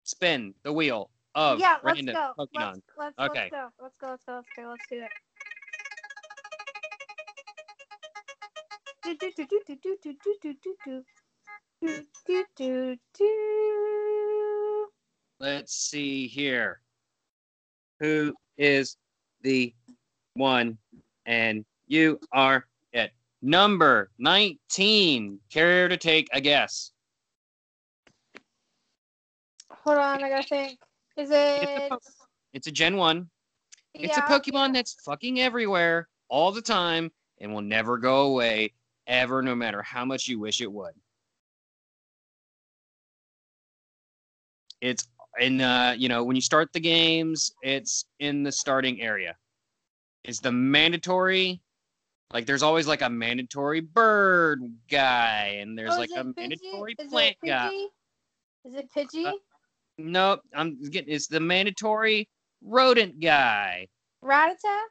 spin 0.05 0.55
the 0.63 0.73
wheel 0.73 1.11
of 1.35 1.61
yeah, 1.61 1.77
let's 1.85 2.01
go. 2.01 2.33
Pokemon. 2.39 2.81
Let's, 2.99 3.15
let's, 3.19 3.31
okay. 3.31 3.51
Let's 3.53 3.53
go. 3.53 3.69
Let's 3.83 3.95
go. 4.01 4.09
Let's 4.09 4.25
go. 4.25 4.33
Let's 4.35 4.49
go. 4.57 4.71
Let's 4.71 4.87
do 4.91 5.03
it. 5.03 5.11
Let's 15.39 15.75
see 15.75 16.27
here. 16.27 16.81
Who 18.01 18.35
is 18.59 18.97
the 19.43 19.75
one 20.35 20.79
and 21.27 21.65
you 21.89 22.21
are 22.33 22.67
it. 22.93 23.13
Number 23.43 24.11
19. 24.19 25.41
Care 25.51 25.89
to 25.89 25.97
take 25.97 26.29
a 26.33 26.41
guess? 26.41 26.93
Hold 29.71 29.99
on, 29.99 30.25
I 30.25 30.29
gotta 30.29 30.47
think. 30.47 30.79
Is 31.17 31.31
It's 31.31 31.33
a, 31.33 31.95
it? 31.95 31.99
it's 32.55 32.67
a 32.67 32.73
Gen 32.73 32.97
1. 32.97 33.29
It's 33.95 34.17
a 34.17 34.21
Yeah, 34.21 34.29
Pokemon 34.29 34.75
that's 34.75 34.95
fucking 35.05 35.41
everywhere 35.41 36.09
all 36.29 36.53
the 36.53 36.63
time 36.63 37.11
and 37.41 37.53
will 37.53 37.63
never 37.63 37.99
go 37.99 38.27
away 38.27 38.73
ever, 39.07 39.43
no 39.43 39.55
matter 39.55 39.83
how 39.83 40.05
much 40.05 40.29
you 40.29 40.39
wish 40.39 40.61
it 40.61 40.71
would. 40.71 40.93
It's 44.81 45.09
in, 45.39 45.61
uh, 45.61 45.95
you 45.97 46.09
know, 46.09 46.25
when 46.25 46.37
you 46.37 46.43
start 46.43 46.73
the 46.73 46.81
games, 46.81 47.53
it's 47.63 48.07
in 48.19 48.43
the 48.43 48.53
starting 48.53 49.01
area. 49.01 49.37
It's 50.27 50.41
the 50.41 50.51
mandatory, 50.51 51.61
like, 52.33 52.47
there's 52.47 52.65
always 52.65 52.89
like 52.89 53.03
a 53.03 53.09
mandatory 53.09 53.81
bird 53.81 54.61
guy, 54.91 55.59
and 55.61 55.79
there's 55.79 55.95
Oh, 55.95 55.99
like 55.99 56.11
a 56.17 56.25
Pidgey? 56.25 56.37
mandatory 56.37 56.97
Is 56.99 57.09
plant 57.09 57.37
guy. 57.45 57.71
Is 58.65 58.75
it 58.75 58.91
Pidgey? 58.95 59.27
Uh, 59.27 59.33
Nope, 59.99 60.41
I'm 60.53 60.79
getting 60.91 61.15
it's 61.15 61.29
the 61.29 61.41
mandatory 61.41 62.29
rodent 62.61 63.21
guy. 63.21 63.87
Rattata? 64.23 64.83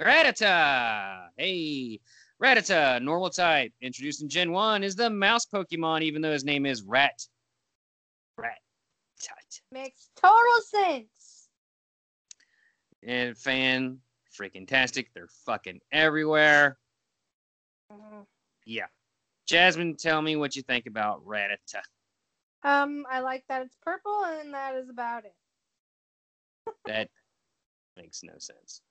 Rattata! 0.00 1.26
Hey, 1.36 2.00
Rattata, 2.42 3.02
normal 3.02 3.30
type. 3.30 3.72
Introduced 3.82 4.22
in 4.22 4.28
Gen 4.28 4.52
1 4.52 4.84
is 4.84 4.94
the 4.94 5.10
mouse 5.10 5.44
Pokemon, 5.44 6.02
even 6.02 6.22
though 6.22 6.32
his 6.32 6.44
name 6.44 6.66
is 6.66 6.82
Rat. 6.82 7.26
Rat. 8.38 8.58
Makes 9.70 10.10
total 10.16 10.60
sense. 10.62 11.48
And 13.02 13.36
fan 13.36 13.98
freaking 14.38 14.66
tastic. 14.66 15.12
They're 15.12 15.28
fucking 15.46 15.80
everywhere. 15.90 16.78
Mhm. 17.90 18.26
Yeah. 18.64 18.86
Jasmine, 19.46 19.96
tell 19.96 20.22
me 20.22 20.36
what 20.36 20.56
you 20.56 20.62
think 20.62 20.86
about 20.86 21.24
Rattata. 21.26 21.82
Um, 22.62 23.04
I 23.10 23.20
like 23.20 23.44
that 23.48 23.62
it's 23.62 23.76
purple, 23.82 24.24
and 24.24 24.54
that 24.54 24.76
is 24.76 24.88
about 24.88 25.24
it. 25.24 25.34
That 26.86 27.10
makes 27.96 28.22
no 28.22 28.34
sense. 28.38 28.82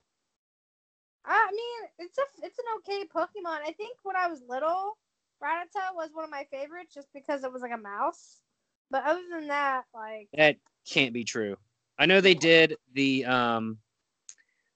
I 1.23 1.49
mean, 1.51 1.89
it's 1.99 2.17
a 2.17 2.23
it's 2.43 2.59
an 2.59 2.65
okay 2.77 3.05
Pokemon. 3.05 3.61
I 3.65 3.71
think 3.73 3.97
when 4.03 4.15
I 4.15 4.27
was 4.27 4.41
little, 4.47 4.97
Rattata 5.41 5.95
was 5.95 6.09
one 6.13 6.25
of 6.25 6.31
my 6.31 6.45
favorites 6.51 6.93
just 6.93 7.07
because 7.13 7.43
it 7.43 7.51
was 7.51 7.61
like 7.61 7.73
a 7.73 7.77
mouse. 7.77 8.41
But 8.89 9.05
other 9.05 9.21
than 9.31 9.47
that, 9.47 9.85
like 9.93 10.27
That 10.33 10.57
can't 10.89 11.13
be 11.13 11.23
true. 11.23 11.57
I 11.97 12.05
know 12.07 12.19
they 12.21 12.33
did 12.33 12.77
the 12.93 13.25
um 13.25 13.77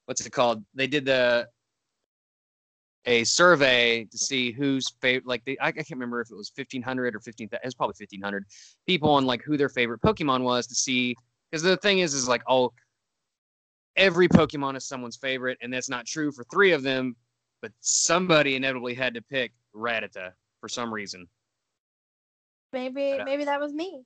what's 0.06 0.26
it 0.26 0.32
called? 0.32 0.64
They 0.74 0.88
did 0.88 1.06
the 1.06 1.48
a 3.08 3.24
survey 3.24 4.04
to 4.06 4.18
see 4.18 4.52
who's 4.52 4.90
favorite 5.02 5.28
like 5.28 5.44
they 5.46 5.58
I, 5.60 5.68
I 5.68 5.72
can't 5.72 5.92
remember 5.92 6.22
if 6.22 6.32
it 6.32 6.36
was 6.36 6.52
1500 6.56 7.16
or 7.16 7.20
15 7.20 7.50
it 7.52 7.60
was 7.64 7.76
probably 7.76 7.94
1500 8.00 8.46
people 8.88 9.12
on 9.12 9.26
like 9.26 9.44
who 9.44 9.58
their 9.58 9.70
favorite 9.70 10.02
Pokemon 10.02 10.42
was 10.42 10.66
to 10.68 10.76
see 10.76 11.16
because 11.52 11.62
the 11.62 11.78
thing 11.78 12.00
is 12.00 12.14
is 12.14 12.28
like 12.28 12.42
oh 12.48 12.74
every 13.96 14.28
Pokemon 14.28 14.76
is 14.76 14.88
someone's 14.88 15.18
favorite 15.18 15.58
and 15.62 15.72
that's 15.72 15.90
not 15.90 16.06
true 16.08 16.32
for 16.32 16.44
three 16.46 16.72
of 16.72 16.82
them 16.82 17.16
but 17.62 17.72
somebody 17.80 18.56
inevitably 18.56 18.96
had 18.96 19.14
to 19.14 19.22
pick 19.22 19.52
Rattata 19.76 20.32
for 20.60 20.68
some 20.68 20.92
reason 20.92 21.28
maybe 22.74 23.12
But, 23.12 23.22
uh, 23.22 23.26
maybe 23.26 23.46
that 23.46 23.60
was 23.60 23.72
me. 23.72 24.04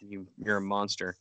you 0.00 0.26
you're 0.36 0.56
a 0.56 0.60
monster 0.60 1.16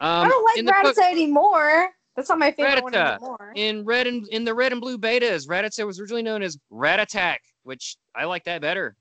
I 0.00 0.24
um, 0.24 0.28
don't 0.28 0.44
like 0.44 0.58
in 0.58 0.66
the 0.66 0.72
po- 0.72 1.02
anymore. 1.02 1.90
That's 2.16 2.30
not 2.30 2.38
my 2.38 2.50
favorite 2.50 2.82
one 2.82 2.94
Rattata. 2.94 3.16
anymore. 3.16 3.52
in 3.54 3.84
red 3.84 4.06
and 4.06 4.26
in 4.28 4.44
the 4.44 4.54
red 4.54 4.72
and 4.72 4.80
blue 4.80 4.98
betas, 4.98 5.46
Rattata 5.46 5.86
was 5.86 6.00
originally 6.00 6.22
known 6.22 6.42
as 6.42 6.56
Rat 6.70 6.98
Attack, 6.98 7.42
which 7.62 7.96
I 8.14 8.24
like 8.24 8.44
that 8.44 8.62
better. 8.62 8.96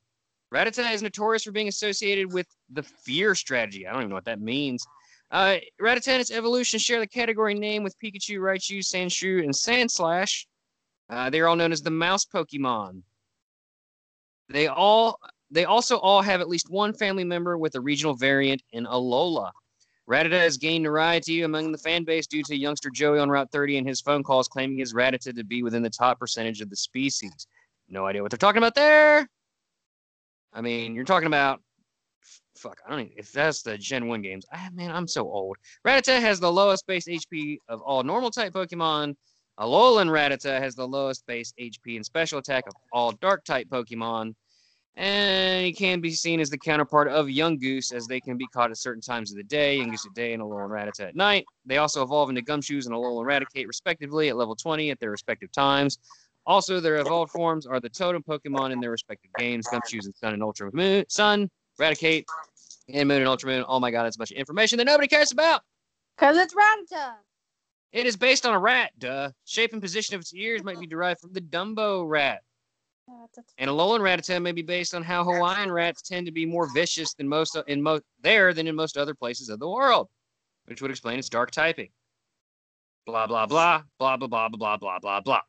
Rattata 0.53 0.93
is 0.93 1.01
notorious 1.01 1.43
for 1.43 1.51
being 1.51 1.69
associated 1.69 2.31
with 2.31 2.47
the 2.69 2.83
fear 2.83 3.33
strategy. 3.33 3.87
I 3.87 3.91
don't 3.91 4.01
even 4.01 4.09
know 4.09 4.15
what 4.15 4.25
that 4.25 4.41
means. 4.41 4.85
Uh, 5.31 5.57
Rattata 5.81 6.09
and 6.09 6.21
its 6.21 6.31
evolution 6.31 6.77
share 6.77 6.99
the 6.99 7.07
category 7.07 7.53
name 7.53 7.83
with 7.83 7.97
Pikachu, 7.99 8.39
Raichu, 8.39 8.79
Sandshrew, 8.79 9.43
and 9.43 9.53
Sandslash. 9.53 10.45
Uh, 11.09 11.29
they 11.29 11.39
are 11.39 11.47
all 11.47 11.55
known 11.55 11.71
as 11.71 11.81
the 11.81 11.91
mouse 11.91 12.25
Pokemon. 12.25 13.01
They 14.49 14.67
all 14.67 15.19
they 15.51 15.65
also 15.65 15.97
all 15.99 16.21
have 16.21 16.41
at 16.41 16.49
least 16.49 16.69
one 16.69 16.93
family 16.93 17.23
member 17.23 17.57
with 17.57 17.75
a 17.75 17.81
regional 17.81 18.15
variant 18.15 18.61
in 18.71 18.85
Alola. 18.85 19.51
Rattata 20.09 20.39
has 20.39 20.57
gained 20.57 20.83
notoriety 20.83 21.41
among 21.41 21.71
the 21.71 21.77
fan 21.77 22.03
base 22.03 22.27
due 22.27 22.43
to 22.43 22.55
youngster 22.55 22.89
Joey 22.91 23.19
on 23.19 23.29
Route 23.29 23.51
30 23.51 23.79
and 23.79 23.87
his 23.87 24.01
phone 24.01 24.23
calls 24.23 24.47
claiming 24.47 24.77
his 24.77 24.93
Rattata 24.93 25.35
to 25.35 25.43
be 25.43 25.63
within 25.63 25.81
the 25.81 25.89
top 25.89 26.19
percentage 26.19 26.61
of 26.61 26.69
the 26.69 26.75
species. 26.75 27.47
No 27.89 28.05
idea 28.05 28.21
what 28.21 28.31
they're 28.31 28.37
talking 28.37 28.59
about 28.59 28.75
there. 28.75 29.27
I 30.53 30.61
mean, 30.61 30.95
you're 30.95 31.05
talking 31.05 31.27
about 31.27 31.59
fuck. 32.55 32.79
I 32.85 32.89
don't 32.89 33.01
even, 33.01 33.13
if 33.17 33.31
that's 33.31 33.61
the 33.61 33.77
Gen 33.77 34.07
1 34.07 34.21
games. 34.21 34.45
I, 34.51 34.69
man, 34.71 34.91
I'm 34.91 35.07
so 35.07 35.23
old. 35.23 35.57
Rattata 35.85 36.19
has 36.19 36.39
the 36.39 36.51
lowest 36.51 36.87
base 36.87 37.05
HP 37.05 37.59
of 37.67 37.81
all 37.81 38.03
normal 38.03 38.31
type 38.31 38.53
Pokemon. 38.53 39.15
Alolan 39.59 40.09
Rattata 40.09 40.59
has 40.59 40.75
the 40.75 40.87
lowest 40.87 41.25
base 41.27 41.53
HP 41.59 41.95
and 41.95 42.05
special 42.05 42.39
attack 42.39 42.67
of 42.67 42.73
all 42.91 43.11
dark 43.13 43.43
type 43.43 43.67
Pokemon. 43.69 44.33
And 44.97 45.65
he 45.65 45.73
can 45.73 45.99
be 45.99 46.11
seen 46.11 46.39
as 46.39 46.49
the 46.49 46.57
counterpart 46.57 47.09
of 47.09 47.25
Yungoos, 47.25 47.93
as 47.93 48.07
they 48.07 48.21
can 48.21 48.37
be 48.37 48.47
caught 48.47 48.71
at 48.71 48.77
certain 48.77 49.01
times 49.01 49.31
of 49.31 49.37
the 49.37 49.43
day. 49.43 49.79
Yungoos 49.79 50.05
at 50.05 50.13
day 50.13 50.33
and 50.33 50.41
Alolan 50.41 50.69
Rattata 50.69 51.09
at 51.09 51.15
night. 51.15 51.45
They 51.65 51.77
also 51.77 52.01
evolve 52.01 52.29
into 52.29 52.41
Gumshoos 52.41 52.85
and 52.85 52.95
Alolan 52.95 53.25
Raticate, 53.25 53.67
respectively, 53.67 54.29
at 54.29 54.37
level 54.37 54.55
20 54.55 54.91
at 54.91 54.99
their 54.99 55.11
respective 55.11 55.51
times. 55.51 55.99
Also, 56.45 56.79
their 56.79 56.97
evolved 56.97 57.31
forms 57.31 57.65
are 57.65 57.79
the 57.79 57.89
totem 57.89 58.23
Pokemon 58.23 58.71
in 58.71 58.79
their 58.79 58.91
respective 58.91 59.31
games 59.37 59.67
Gumshoos 59.67 60.05
and 60.05 60.15
Sun 60.15 60.33
and 60.33 60.43
Ultra 60.43 60.69
Moon, 60.73 61.03
Sun, 61.09 61.49
Raticate, 61.79 62.23
and 62.87 63.09
Moon 63.09 63.19
and 63.19 63.27
Ultra 63.27 63.49
Moon. 63.49 63.65
Oh 63.67 63.79
my 63.79 63.91
god, 63.91 64.03
that's 64.03 64.15
a 64.15 64.19
bunch 64.19 64.31
of 64.31 64.37
information 64.37 64.77
that 64.77 64.85
nobody 64.85 65.07
cares 65.07 65.31
about. 65.31 65.61
Because 66.15 66.37
it's 66.37 66.53
Rattata. 66.53 67.15
It 67.91 68.05
is 68.05 68.15
based 68.15 68.45
on 68.45 68.53
a 68.53 68.59
rat, 68.59 68.91
duh. 68.99 69.31
Shape 69.45 69.73
and 69.73 69.81
position 69.81 70.15
of 70.15 70.21
its 70.21 70.33
ears 70.33 70.63
might 70.63 70.79
be 70.79 70.85
derived 70.85 71.19
from 71.19 71.33
the 71.33 71.41
Dumbo 71.41 72.07
rat. 72.07 72.41
And 73.57 73.69
Alolan 73.69 74.01
Rattata 74.01 74.41
may 74.41 74.51
be 74.51 74.61
based 74.61 74.93
on 74.95 75.03
how 75.03 75.23
Hawaiian 75.23 75.71
rats 75.71 76.01
tend 76.01 76.25
to 76.25 76.31
be 76.31 76.45
more 76.45 76.67
vicious 76.73 77.13
than 77.13 77.27
most 77.27 77.55
uh, 77.55 77.63
in 77.67 77.81
most 77.81 78.03
there 78.21 78.53
than 78.53 78.67
in 78.67 78.75
most 78.75 78.97
other 78.97 79.13
places 79.13 79.49
of 79.49 79.59
the 79.59 79.69
world, 79.69 80.07
which 80.65 80.81
would 80.81 80.91
explain 80.91 81.19
its 81.19 81.29
dark 81.29 81.51
typing. 81.51 81.89
Blah 83.05 83.27
blah 83.27 83.45
blah 83.45 83.83
blah 83.99 84.17
blah 84.17 84.27
blah 84.27 84.49
blah 84.49 84.77
blah 84.77 84.99
blah 84.99 85.19
blah. 85.21 85.41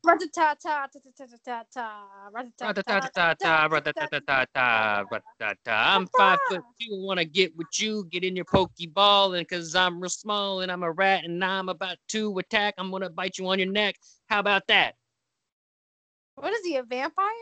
I'm 5.67 6.07
five 6.15 6.39
foot 6.47 6.61
two. 6.79 7.01
Want 7.03 7.19
to 7.19 7.25
get 7.25 7.55
with 7.57 7.67
you? 7.79 8.05
Get 8.11 8.23
in 8.23 8.35
your 8.35 8.45
pokeball, 8.45 9.37
and 9.37 9.47
cause 9.47 9.73
I'm 9.73 9.99
real 9.99 10.09
small 10.09 10.61
and 10.61 10.71
I'm 10.71 10.83
a 10.83 10.91
rat 10.91 11.23
and 11.25 11.43
I'm 11.43 11.69
about 11.69 11.97
to 12.09 12.37
attack, 12.37 12.75
I'm 12.77 12.91
gonna 12.91 13.09
bite 13.09 13.39
you 13.39 13.47
on 13.47 13.57
your 13.57 13.71
neck. 13.71 13.95
How 14.29 14.39
about 14.39 14.67
that? 14.67 14.93
What 16.35 16.53
is 16.53 16.63
he, 16.63 16.75
a 16.77 16.83
vampire? 16.83 17.33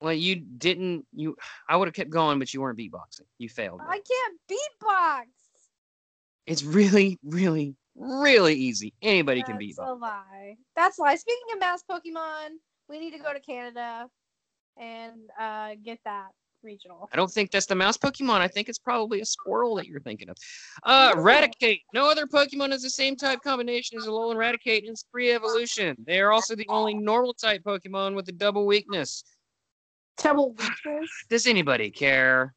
Well, 0.00 0.12
you 0.12 0.36
didn't. 0.36 1.04
You, 1.12 1.36
I 1.68 1.76
would 1.76 1.88
have 1.88 1.94
kept 1.94 2.10
going, 2.10 2.38
but 2.38 2.54
you 2.54 2.60
weren't 2.60 2.78
beatboxing. 2.78 3.26
You 3.38 3.48
failed. 3.48 3.80
I 3.86 4.00
can't 4.00 4.40
beatbox. 4.50 5.26
It's 6.46 6.62
really, 6.64 7.18
really, 7.22 7.76
really 7.94 8.54
easy. 8.54 8.94
Anybody 9.02 9.42
can 9.42 9.56
beatbox. 9.56 9.76
That's 9.76 9.90
a 9.90 9.94
lie. 9.94 10.56
That's 10.74 10.98
a 10.98 11.02
lie. 11.02 11.16
Speaking 11.16 11.52
of 11.52 11.60
mouse 11.60 11.84
Pokemon, 11.88 12.56
we 12.88 12.98
need 12.98 13.12
to 13.12 13.18
go 13.18 13.32
to 13.32 13.40
Canada 13.40 14.08
and 14.78 15.20
uh, 15.38 15.74
get 15.84 15.98
that 16.04 16.28
regional. 16.62 17.08
I 17.12 17.16
don't 17.16 17.30
think 17.30 17.50
that's 17.50 17.66
the 17.66 17.74
mouse 17.74 17.96
Pokemon. 17.96 18.40
I 18.40 18.48
think 18.48 18.68
it's 18.68 18.78
probably 18.78 19.20
a 19.20 19.24
squirrel 19.24 19.74
that 19.76 19.86
you're 19.86 20.00
thinking 20.00 20.28
of. 20.28 20.36
Uh, 20.82 21.14
Raticate. 21.14 21.82
No 21.94 22.10
other 22.10 22.26
Pokemon 22.26 22.72
has 22.72 22.82
the 22.82 22.90
same 22.90 23.16
type 23.16 23.40
combination 23.42 23.98
as 23.98 24.06
Alolan 24.06 24.36
Raticate 24.36 24.82
in 24.84 24.90
its 24.90 25.04
pre-evolution. 25.04 25.96
They 26.06 26.20
are 26.20 26.32
also 26.32 26.56
the 26.56 26.66
only 26.68 26.94
normal 26.94 27.34
type 27.34 27.62
Pokemon 27.64 28.14
with 28.14 28.28
a 28.28 28.32
double 28.32 28.66
weakness. 28.66 29.24
Does 31.30 31.46
anybody 31.46 31.90
care? 31.90 32.54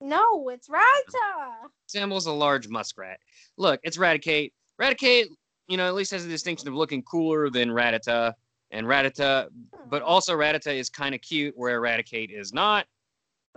No, 0.00 0.48
it's 0.48 0.68
Rattata. 0.68 1.68
Resembles 1.92 2.26
a 2.26 2.32
large 2.32 2.68
muskrat. 2.68 3.18
Look, 3.56 3.80
it's 3.82 3.96
Raticate. 3.96 4.52
Raticate, 4.80 5.26
you 5.68 5.76
know, 5.76 5.86
at 5.86 5.94
least 5.94 6.10
has 6.10 6.24
the 6.24 6.30
distinction 6.30 6.68
of 6.68 6.74
looking 6.74 7.02
cooler 7.02 7.50
than 7.50 7.70
Rattata. 7.70 8.34
And 8.70 8.86
Rattata, 8.86 9.48
but 9.88 10.02
hmm. 10.02 10.08
also 10.08 10.34
Rattata 10.34 10.74
is 10.74 10.90
kind 10.90 11.14
of 11.14 11.20
cute, 11.20 11.54
where 11.56 11.76
Eradicate 11.76 12.30
is 12.30 12.52
not. 12.52 12.86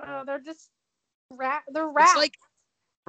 Oh, 0.05 0.23
they're 0.25 0.39
just 0.39 0.69
rat. 1.31 1.63
They're 1.69 1.87
rats. 1.87 2.11
It's 2.11 2.17
like 2.17 2.33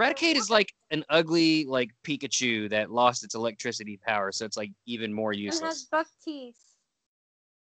Raticate 0.00 0.36
is 0.36 0.48
like 0.48 0.72
an 0.90 1.04
ugly 1.10 1.64
like 1.66 1.90
Pikachu 2.04 2.70
that 2.70 2.90
lost 2.90 3.24
its 3.24 3.34
electricity 3.34 3.98
power, 3.98 4.32
so 4.32 4.46
it's 4.46 4.56
like 4.56 4.70
even 4.86 5.12
more 5.12 5.32
and 5.32 5.44
has 5.44 5.54
useless. 5.56 5.84
buck 5.90 6.06
teeth. 6.24 6.56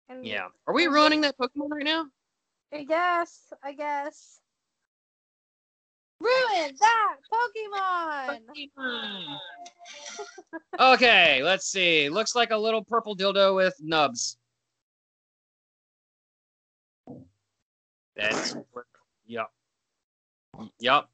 And 0.07 0.25
Yeah. 0.25 0.47
Are 0.67 0.73
we 0.73 0.87
ruining 0.87 1.21
that 1.21 1.37
Pokemon 1.37 1.71
right 1.71 1.83
now? 1.83 2.05
I 2.73 2.83
guess. 2.83 3.51
I 3.63 3.73
guess. 3.73 4.39
Ruin 6.19 6.75
that 6.79 7.15
Pokemon. 7.31 8.39
okay, 10.79 11.43
let's 11.43 11.67
see. 11.67 12.09
Looks 12.09 12.35
like 12.35 12.51
a 12.51 12.57
little 12.57 12.83
purple 12.83 13.15
dildo 13.15 13.55
with 13.55 13.75
nubs. 13.79 14.37
That's 18.15 18.55
yep. 19.27 19.47
Yep. 20.79 21.05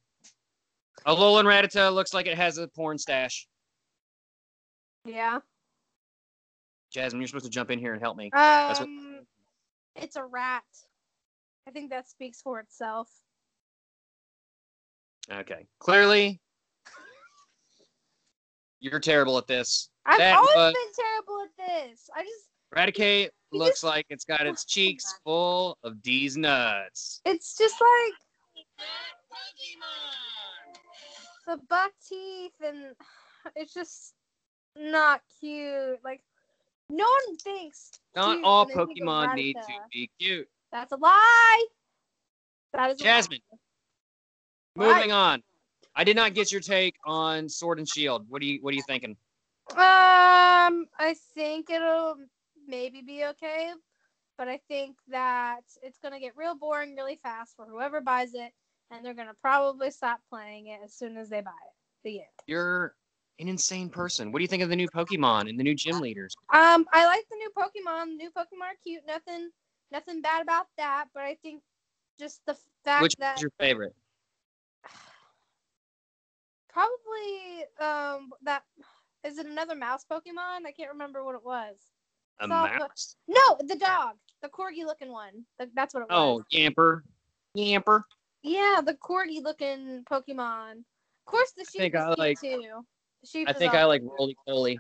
A 1.06 1.14
Alolan 1.14 1.44
Rattata 1.44 1.94
looks 1.94 2.14
like 2.14 2.28
it 2.28 2.38
has 2.38 2.58
a 2.58 2.68
porn 2.70 2.98
stash. 2.98 3.46
Yeah. 5.06 5.40
Jasmine, 6.92 7.20
you're 7.20 7.28
supposed 7.28 7.46
to 7.46 7.52
jump 7.52 7.72
in 7.72 7.80
here 7.80 7.94
and 7.94 8.02
help 8.02 8.16
me. 8.16 8.32
Um, 8.32 8.68
what- 8.70 8.88
it's 9.96 10.16
a 10.16 10.24
rat. 10.24 10.64
I 11.68 11.72
think 11.72 11.90
that 11.92 12.10
speaks 12.10 12.42
for 12.42 12.60
itself. 12.60 13.10
Okay. 15.32 15.66
Clearly, 15.80 16.42
you're 18.80 19.00
terrible 19.00 19.38
at 19.38 19.48
this. 19.48 19.90
I've 20.06 20.18
That 20.20 20.36
always 20.36 20.56
was- 20.56 20.74
been 20.74 21.06
terrible 21.06 21.42
at 21.44 21.68
this. 21.92 22.10
I 22.14 22.24
just, 22.24 22.50
Raticate 22.76 23.30
You 23.52 23.60
looks 23.60 23.76
just- 23.76 23.84
like 23.86 24.06
it's 24.10 24.26
got 24.26 24.46
its 24.48 24.66
cheeks 24.66 25.20
full 25.24 25.78
of 25.84 26.02
D's 26.02 26.36
nuts. 26.36 27.22
it's 27.26 27.56
just 27.58 27.76
like 27.80 28.68
the 31.48 31.58
buck 31.70 31.92
teeth, 32.08 32.54
and 32.66 32.96
it's 33.56 33.74
just 33.74 34.14
not 34.76 35.22
cute. 35.40 36.00
Like, 36.04 36.24
no 36.90 37.06
one 37.06 37.38
thinks. 37.38 37.92
Not 38.16 38.44
all 38.44 38.66
when 38.66 38.76
think 38.88 39.00
Pokemon 39.02 39.36
need 39.36 39.56
to 39.56 39.74
be 39.92 40.10
cute. 40.20 40.48
That's 40.74 40.92
a 40.92 40.98
lie. 40.98 41.66
That 42.74 42.90
is. 42.90 42.98
Jasmine, 42.98 43.40
moving 44.76 45.12
on. 45.12 45.44
I 45.96 46.04
did 46.04 46.16
not 46.16 46.34
get 46.34 46.52
your 46.52 46.62
take 46.62 46.96
on 47.06 47.48
Sword 47.48 47.78
and 47.78 47.88
Shield. 47.88 48.26
What 48.28 48.42
are 48.42 48.46
you 48.46 48.58
What 48.62 48.74
are 48.74 48.78
you 48.78 48.84
thinking? 48.88 49.16
Um, 49.72 50.88
I 50.98 51.16
think 51.36 51.70
it'll 51.70 52.16
maybe 52.68 53.02
be 53.02 53.24
okay, 53.26 53.72
but 54.38 54.48
I 54.48 54.60
think 54.68 54.98
that 55.10 55.62
it's 55.84 56.00
gonna 56.00 56.20
get 56.20 56.36
real 56.36 56.56
boring 56.56 56.96
really 56.96 57.20
fast 57.22 57.56
for 57.56 57.66
whoever 57.68 58.02
buys 58.02 58.34
it, 58.34 58.52
and 58.90 59.06
they're 59.06 59.14
gonna 59.14 59.36
probably 59.42 59.92
stop 59.92 60.22
playing 60.28 60.68
it 60.68 60.80
as 60.84 60.96
soon 60.96 61.18
as 61.18 61.30
they 61.30 61.42
buy 61.42 61.52
it. 61.52 61.74
The 62.04 62.20
end. 62.22 62.30
You're 62.48 62.96
an 63.40 63.48
insane 63.48 63.90
person. 63.90 64.32
What 64.32 64.40
do 64.40 64.44
you 64.44 64.48
think 64.48 64.64
of 64.64 64.70
the 64.70 64.76
new 64.76 64.88
Pokemon 64.90 65.50
and 65.50 65.60
the 65.60 65.64
new 65.64 65.76
gym 65.76 66.00
leaders? 66.00 66.36
Um, 66.52 66.86
I 66.92 67.06
like 67.06 67.26
the 67.30 67.38
new 67.38 67.50
Pokemon. 67.56 68.06
The 68.06 68.16
new 68.16 68.32
Pokemon 68.32 68.72
are 68.72 68.78
cute. 68.84 69.04
Nothing, 69.08 69.50
nothing 69.94 70.22
bad 70.22 70.42
about 70.42 70.66
that. 70.78 71.06
But 71.14 71.24
I 71.24 71.36
think 71.36 71.62
just 72.20 72.42
the 72.46 72.58
fact 72.84 73.04
Which 73.04 73.16
that 73.18 73.38
is 73.38 73.44
your 73.44 73.52
favorite? 73.60 73.96
probably 76.70 77.66
um 77.80 78.32
that 78.44 78.64
is 79.24 79.38
it 79.38 79.46
another 79.46 79.76
mouse 79.76 80.04
Pokemon? 80.12 80.66
I 80.68 80.74
can't 80.76 80.92
remember 80.92 81.24
what 81.24 81.36
it 81.36 81.46
was. 81.46 81.76
A 82.42 82.48
mouse? 82.48 83.16
No, 83.28 83.58
the 83.62 83.76
dog, 83.76 84.16
the 84.42 84.50
corgi 84.50 84.84
looking 84.86 85.12
one. 85.12 85.46
The- 85.60 85.70
that's 85.74 85.94
what 85.94 86.02
it 86.02 86.10
was. 86.10 86.44
Oh, 86.52 86.58
Yamper. 86.58 87.04
Yamper. 87.56 88.02
Yeah, 88.42 88.82
the 88.84 88.96
corgi 88.96 89.42
looking 89.42 90.04
Pokemon. 90.12 90.80
Of 90.80 91.26
course, 91.26 91.54
the 91.56 91.64
sheep 91.64 91.80
I 91.80 91.84
think 91.84 91.96
is 91.96 92.02
I 92.02 92.14
like- 92.18 92.42
too. 92.42 92.86
The 93.22 93.28
sheep 93.28 93.48
I 93.48 93.54
think 93.54 93.74
I 93.74 93.86
like 93.86 94.02
Roly 94.04 94.36
Poly. 94.46 94.80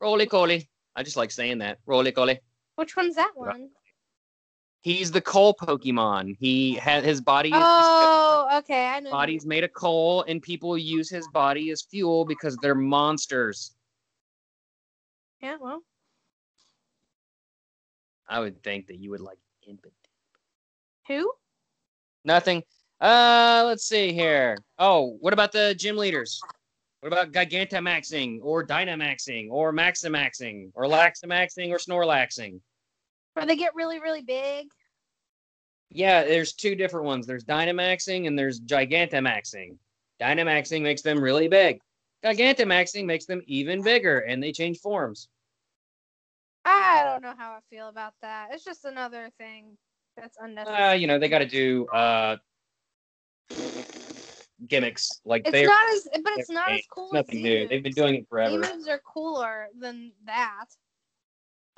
Roly 0.00 0.26
Poly. 0.26 0.68
I 0.96 1.02
just 1.04 1.16
like 1.16 1.30
saying 1.30 1.58
that. 1.58 1.78
Roly 1.86 2.10
Poly. 2.10 2.40
Which 2.74 2.96
one's 2.96 3.14
that 3.14 3.32
one? 3.36 3.70
He's 4.84 5.10
the 5.10 5.22
coal 5.22 5.54
Pokemon. 5.54 6.36
He 6.38 6.74
had 6.74 7.04
his 7.04 7.22
body. 7.22 7.50
Oh, 7.54 8.48
okay, 8.58 8.86
I 8.88 9.00
know. 9.00 9.06
His 9.06 9.12
body's 9.12 9.46
made 9.46 9.64
of 9.64 9.72
coal, 9.72 10.26
and 10.28 10.42
people 10.42 10.76
use 10.76 11.08
his 11.08 11.26
body 11.28 11.70
as 11.70 11.80
fuel 11.80 12.26
because 12.26 12.54
they're 12.58 12.74
monsters. 12.74 13.72
Yeah, 15.40 15.56
well, 15.58 15.80
I 18.28 18.40
would 18.40 18.62
think 18.62 18.86
that 18.88 18.98
you 18.98 19.08
would 19.08 19.22
like 19.22 19.38
Impet. 19.66 19.92
who? 21.08 21.32
Nothing. 22.26 22.62
Uh, 23.00 23.62
let's 23.64 23.86
see 23.86 24.12
here. 24.12 24.58
Oh, 24.78 25.16
what 25.20 25.32
about 25.32 25.52
the 25.52 25.74
gym 25.78 25.96
leaders? 25.96 26.42
What 27.00 27.10
about 27.10 27.32
Gigantamaxing 27.32 28.40
or 28.42 28.66
Dynamaxing 28.66 29.48
or 29.50 29.72
Maximaxing 29.72 30.72
or 30.74 30.84
Laxamaxing 30.84 31.70
or 31.70 31.78
Snorlaxing? 31.78 32.60
Where 33.34 33.46
they 33.46 33.56
get 33.56 33.74
really, 33.74 34.00
really 34.00 34.22
big. 34.22 34.68
Yeah, 35.90 36.24
there's 36.24 36.52
two 36.52 36.74
different 36.74 37.06
ones. 37.06 37.26
There's 37.26 37.44
Dynamaxing 37.44 38.26
and 38.26 38.38
there's 38.38 38.60
Gigantamaxing. 38.60 39.76
Dynamaxing 40.20 40.82
makes 40.82 41.02
them 41.02 41.20
really 41.20 41.48
big. 41.48 41.80
Gigantamaxing 42.24 43.04
makes 43.04 43.26
them 43.26 43.42
even 43.46 43.82
bigger 43.82 44.20
and 44.20 44.42
they 44.42 44.52
change 44.52 44.78
forms. 44.78 45.28
I 46.64 47.04
don't 47.04 47.22
know 47.22 47.34
how 47.36 47.52
I 47.52 47.60
feel 47.68 47.88
about 47.88 48.14
that. 48.22 48.48
It's 48.52 48.64
just 48.64 48.84
another 48.84 49.28
thing 49.36 49.76
that's 50.16 50.36
unnecessary. 50.40 50.82
Uh, 50.82 50.92
you 50.94 51.06
know, 51.06 51.18
they 51.18 51.28
got 51.28 51.40
to 51.40 51.46
do 51.46 51.86
uh 51.88 52.36
gimmicks 54.68 55.20
like 55.24 55.42
it's 55.44 55.52
they're 55.52 55.66
not 55.66 55.92
as, 55.92 56.08
but 56.22 56.32
it's 56.38 56.50
not 56.50 56.72
as 56.72 56.86
cool. 56.90 57.10
nothing 57.12 57.38
as 57.38 57.42
new. 57.42 57.68
They've 57.68 57.82
been 57.82 57.92
doing 57.92 58.14
it 58.14 58.28
forever. 58.28 58.56
Emus 58.56 58.88
are 58.88 59.00
cooler 59.04 59.68
than 59.78 60.12
that. 60.26 60.66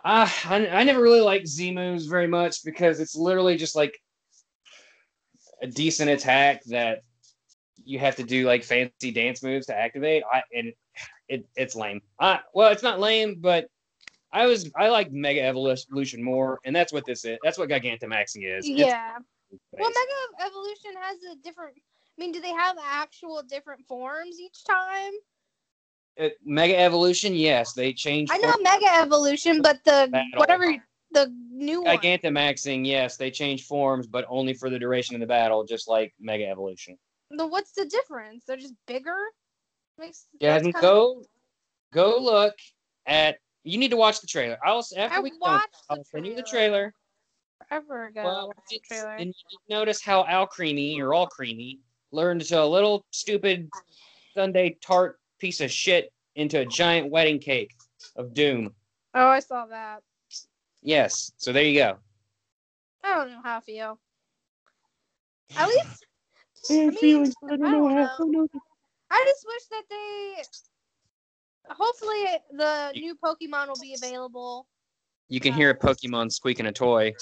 Uh, 0.05 0.29
I, 0.45 0.69
I 0.69 0.85
never 0.85 1.01
really 1.01 1.21
liked 1.21 1.49
Z 1.49 1.73
moves 1.73 2.07
very 2.07 2.29
much 2.29 2.65
because 2.65 3.01
it's 3.01 3.17
literally 3.17 3.57
just 3.57 3.75
like 3.75 3.99
a 5.63 5.67
decent 5.67 6.11
attack 6.11 6.63
that 6.67 7.03
you 7.85 7.99
have 7.99 8.17
to 8.17 8.25
do 8.25 8.47
like 8.47 8.65
fancy 8.65 9.11
dance 9.11 9.43
moves 9.43 9.67
to 9.67 9.77
activate. 9.77 10.23
I 10.33 10.43
and 10.55 10.73
it, 11.29 11.47
it's 11.57 11.75
lame. 11.75 12.03
I 12.21 12.41
well, 12.55 12.71
it's 12.73 12.83
not 12.83 13.01
lame, 13.01 13.37
but 13.41 13.69
I 14.33 14.47
was 14.47 14.71
I 14.77 14.89
like 14.89 15.13
Mega 15.13 15.43
Evolution 15.43 16.23
more, 16.23 16.59
and 16.65 16.75
that's 16.75 16.93
what 16.93 17.05
this 17.05 17.25
is. 17.25 17.39
That's 17.43 17.59
what 17.59 17.69
Gigantamaxing 17.69 18.59
is. 18.59 18.67
It's 18.67 18.69
Yeah. 18.69 19.17
Well. 19.73 19.91
Mega 19.91 20.47
Evolution 20.47 20.93
has 21.01 21.19
a 21.33 21.37
different. 21.43 21.77
I 21.77 22.23
mean, 22.23 22.33
do 22.33 22.41
they 22.41 22.53
have 22.53 22.77
actual 22.83 23.43
different 23.43 23.87
forms 23.87 24.41
each 24.41 24.65
time? 24.65 25.13
It- 26.17 26.39
Mega 26.45 26.79
Evolution, 26.79 27.35
yes, 27.35 27.73
they 27.75 27.93
changed. 27.93 28.33
I 28.33 28.39
know 28.39 28.53
form- 28.53 28.63
Mega 28.63 28.87
Evolution, 29.01 29.61
but 29.63 29.85
the 29.85 30.09
Battle. 30.11 30.39
whatever 30.39 30.77
the 31.13 31.29
new 31.51 31.83
one. 31.83 31.97
Gigantamaxing, 31.99 32.87
yes, 32.87 33.17
they 33.17 33.31
changed 33.31 33.67
forms, 33.67 34.07
but 34.07 34.25
only 34.29 34.55
for 34.55 34.71
the 34.71 34.79
duration 34.79 35.15
of 35.15 35.21
the 35.21 35.27
battle, 35.27 35.65
just 35.65 35.89
like 35.89 36.15
Mega 36.19 36.47
Evolution. 36.47 36.99
The 37.31 37.47
what's 37.47 37.73
the 37.73 37.85
difference? 37.85 38.45
They're 38.47 38.57
just 38.57 38.75
bigger. 38.87 39.17
Makes 39.99 40.27
Jasmine, 40.41 40.73
kinda- 40.73 40.81
go 40.87 41.25
go 41.93 42.19
look 42.19 42.55
at. 43.07 43.39
You 43.65 43.79
need 43.79 43.91
to 43.91 43.97
watch 43.97 44.21
the 44.21 44.27
trailer. 44.27 44.59
I'll 44.65 44.85
after 44.97 45.19
I 45.19 45.21
we 45.21 45.33
watched 45.41 45.73
the 45.89 45.97
I'll 45.97 46.05
send 46.05 46.27
you 46.27 46.35
the 46.35 46.43
trailer. 46.43 46.95
forever 47.69 48.07
ago. 48.07 48.23
Well, 48.23 48.53
the 48.71 48.79
trailer. 48.81 49.13
and 49.17 49.35
you 49.51 49.59
notice 49.69 50.03
how 50.03 50.25
Al 50.27 50.47
Creamy 50.47 51.01
or 51.01 51.15
All 51.15 51.27
Creamy 51.27 51.81
learned 52.13 52.43
to 52.43 52.63
a 52.63 52.65
little 52.65 53.05
stupid 53.11 53.69
Sunday 54.35 54.79
tart 54.81 55.19
piece 55.39 55.61
of 55.61 55.71
shit 55.71 56.13
into 56.35 56.61
a 56.61 56.65
giant 56.67 57.11
wedding 57.11 57.39
cake 57.39 57.75
of 58.17 58.35
doom. 58.35 58.75
Oh, 59.15 59.29
I 59.29 59.41
saw 59.41 59.67
that. 59.67 60.03
Yes, 60.83 61.33
so 61.37 61.53
there 61.53 61.65
you 61.65 61.79
go. 61.79 61.97
I 63.03 63.15
don't 63.15 63.31
know 63.31 63.41
how 63.43 63.59
I 63.59 63.61
feel. 63.61 63.99
At 65.57 65.69
least, 65.69 66.05
I 66.71 66.91
mean, 66.91 67.33
I 67.65 67.71
don't 67.71 68.33
know. 68.33 68.49
I 69.11 69.25
just 69.25 69.47
wish 69.47 69.63
that 69.71 69.83
they. 69.89 70.35
Hopefully, 71.69 72.25
the 72.53 72.91
You- 72.95 73.03
new 73.03 73.17
Pokemon 73.17 73.69
will 73.69 73.81
be 73.81 73.95
available. 73.95 74.67
You 75.29 75.41
can 75.41 75.53
hear 75.53 75.71
a 75.71 75.77
Pokemon 75.79 76.31
squeaking 76.33 76.67
a 76.67 76.73
toy. 76.73 77.13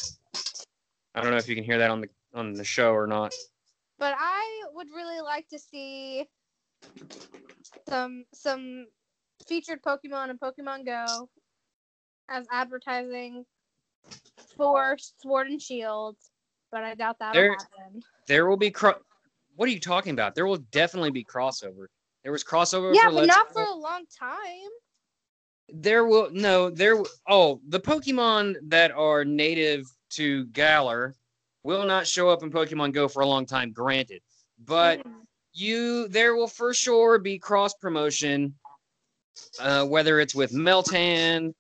I 1.15 1.21
don't 1.23 1.31
know 1.31 1.37
if 1.39 1.49
you 1.49 1.55
can 1.55 1.65
hear 1.65 1.79
that 1.79 1.91
on 1.91 2.01
the 2.03 2.09
on 2.35 2.53
the 2.53 2.65
show 2.65 2.93
or 2.93 3.07
not. 3.07 3.33
But 3.99 4.15
I 4.19 4.63
would 4.75 4.89
really 4.95 5.21
like 5.21 5.49
to 5.49 5.59
see 5.59 6.27
some 7.89 8.25
some 8.33 8.87
featured 9.47 9.83
Pokemon 9.83 10.31
and 10.31 10.41
Pokemon 10.41 10.87
Go 10.87 11.29
as 12.31 12.47
advertising 12.51 13.45
for 14.57 14.97
Sword 15.23 15.49
and 15.49 15.61
Shield. 15.61 16.17
But 16.71 16.83
I 16.83 16.95
doubt 16.95 17.19
that'll 17.19 17.35
There- 17.35 17.53
happen. 17.53 18.03
There 18.27 18.47
will 18.49 18.57
be 18.57 18.71
cro- 18.71 19.01
what 19.57 19.69
are 19.69 19.73
you 19.73 19.81
talking 19.81 20.13
about? 20.13 20.35
There 20.35 20.47
will 20.47 20.57
definitely 20.73 21.11
be 21.11 21.25
crossover. 21.25 21.87
There 22.23 22.33
was 22.33 22.43
crossover. 22.43 22.95
Yeah, 22.95 23.05
for 23.05 23.11
but 23.11 23.15
Let's 23.15 23.29
not 23.29 23.47
Go. 23.49 23.53
for 23.53 23.71
a 23.71 23.75
long 23.75 24.05
time. 24.07 24.71
There 25.69 26.05
will 26.07 26.31
no 26.31 26.71
there. 26.71 27.03
Oh, 27.29 27.61
the 27.69 27.81
Pokemon 27.81 28.57
that 28.71 28.91
are 28.93 29.25
native 29.25 29.87
to 30.11 30.47
Galar 30.47 31.15
will 31.63 31.85
not 31.85 32.07
show 32.07 32.29
up 32.29 32.43
in 32.43 32.51
Pokemon 32.51 32.93
Go 32.93 33.09
for 33.09 33.23
a 33.23 33.27
long 33.27 33.47
time. 33.47 33.73
Granted, 33.73 34.23
but 34.59 35.01
Mm. 35.07 35.24
You 35.55 36.09
there 36.09 36.37
will 36.37 36.49
for 36.49 36.75
sure 36.75 37.19
be 37.19 37.39
cross 37.39 37.75
promotion, 37.75 38.55
uh, 39.61 39.85
whether 39.85 40.21
it's 40.21 40.35
with 40.35 40.53
Meltan. 40.53 41.55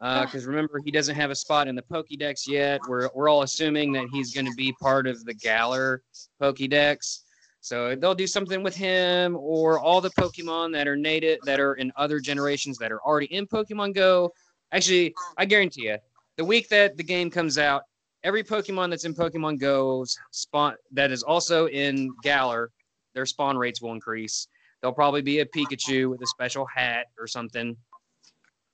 Because 0.00 0.46
remember, 0.46 0.80
he 0.84 0.90
doesn't 0.90 1.16
have 1.16 1.30
a 1.30 1.34
spot 1.34 1.66
in 1.66 1.74
the 1.74 1.82
Pokédex 1.82 2.46
yet. 2.46 2.80
We're, 2.88 3.08
we're 3.14 3.28
all 3.28 3.42
assuming 3.42 3.92
that 3.92 4.06
he's 4.12 4.32
going 4.32 4.46
to 4.46 4.54
be 4.56 4.72
part 4.80 5.06
of 5.06 5.24
the 5.24 5.34
Galar 5.34 6.02
Pokédex. 6.40 7.20
So 7.60 7.96
they'll 7.96 8.14
do 8.14 8.26
something 8.26 8.62
with 8.62 8.76
him 8.76 9.36
or 9.36 9.80
all 9.80 10.00
the 10.00 10.10
Pokemon 10.10 10.72
that 10.74 10.86
are 10.86 10.96
native 10.96 11.38
that 11.44 11.58
are 11.58 11.74
in 11.74 11.90
other 11.96 12.20
generations 12.20 12.76
that 12.78 12.92
are 12.92 13.00
already 13.00 13.26
in 13.34 13.46
Pokemon 13.46 13.94
Go. 13.94 14.32
Actually, 14.70 15.14
I 15.38 15.44
guarantee 15.44 15.86
you, 15.86 15.96
the 16.36 16.44
week 16.44 16.68
that 16.68 16.96
the 16.96 17.02
game 17.02 17.30
comes 17.30 17.58
out, 17.58 17.82
every 18.22 18.44
Pokemon 18.44 18.90
that's 18.90 19.04
in 19.04 19.14
Pokemon 19.14 19.58
Go's 19.58 20.16
spawn 20.30 20.74
that 20.92 21.10
is 21.10 21.22
also 21.22 21.66
in 21.68 22.14
Galar, 22.22 22.70
their 23.14 23.26
spawn 23.26 23.56
rates 23.56 23.80
will 23.80 23.92
increase. 23.92 24.48
There'll 24.80 24.94
probably 24.94 25.22
be 25.22 25.40
a 25.40 25.46
Pikachu 25.46 26.10
with 26.10 26.20
a 26.22 26.26
special 26.26 26.66
hat 26.66 27.06
or 27.18 27.26
something. 27.26 27.76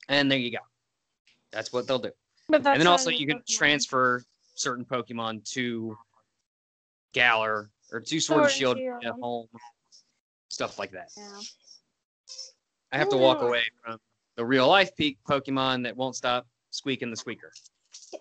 And 0.09 0.31
there 0.31 0.39
you 0.39 0.51
go. 0.51 0.59
That's 1.53 1.73
what 1.73 1.87
they'll 1.87 1.99
do. 1.99 2.11
But 2.49 2.65
that's 2.65 2.75
and 2.75 2.81
then 2.81 2.89
also 2.89 3.11
you 3.11 3.27
can 3.27 3.43
transfer 3.49 4.23
certain 4.55 4.85
Pokemon 4.85 5.49
to 5.53 5.97
Galar 7.13 7.71
or 7.93 8.01
to 8.01 8.21
Sword 8.21 8.43
and 8.45 8.51
Shield 8.51 8.79
at 8.79 9.13
home, 9.21 9.47
stuff 10.49 10.79
like 10.79 10.91
that. 10.93 11.11
Yeah. 11.17 11.41
I 12.93 12.99
have 12.99 13.09
to 13.11 13.17
walk 13.17 13.43
away 13.43 13.63
from 13.85 13.99
the 14.37 14.45
real 14.45 14.67
life 14.67 14.95
peak 14.97 15.19
Pokemon 15.29 15.85
that 15.85 15.97
won't 15.97 16.17
stop 16.17 16.47
squeaking 16.71 17.11
the 17.11 17.17
squeaker. 17.17 17.53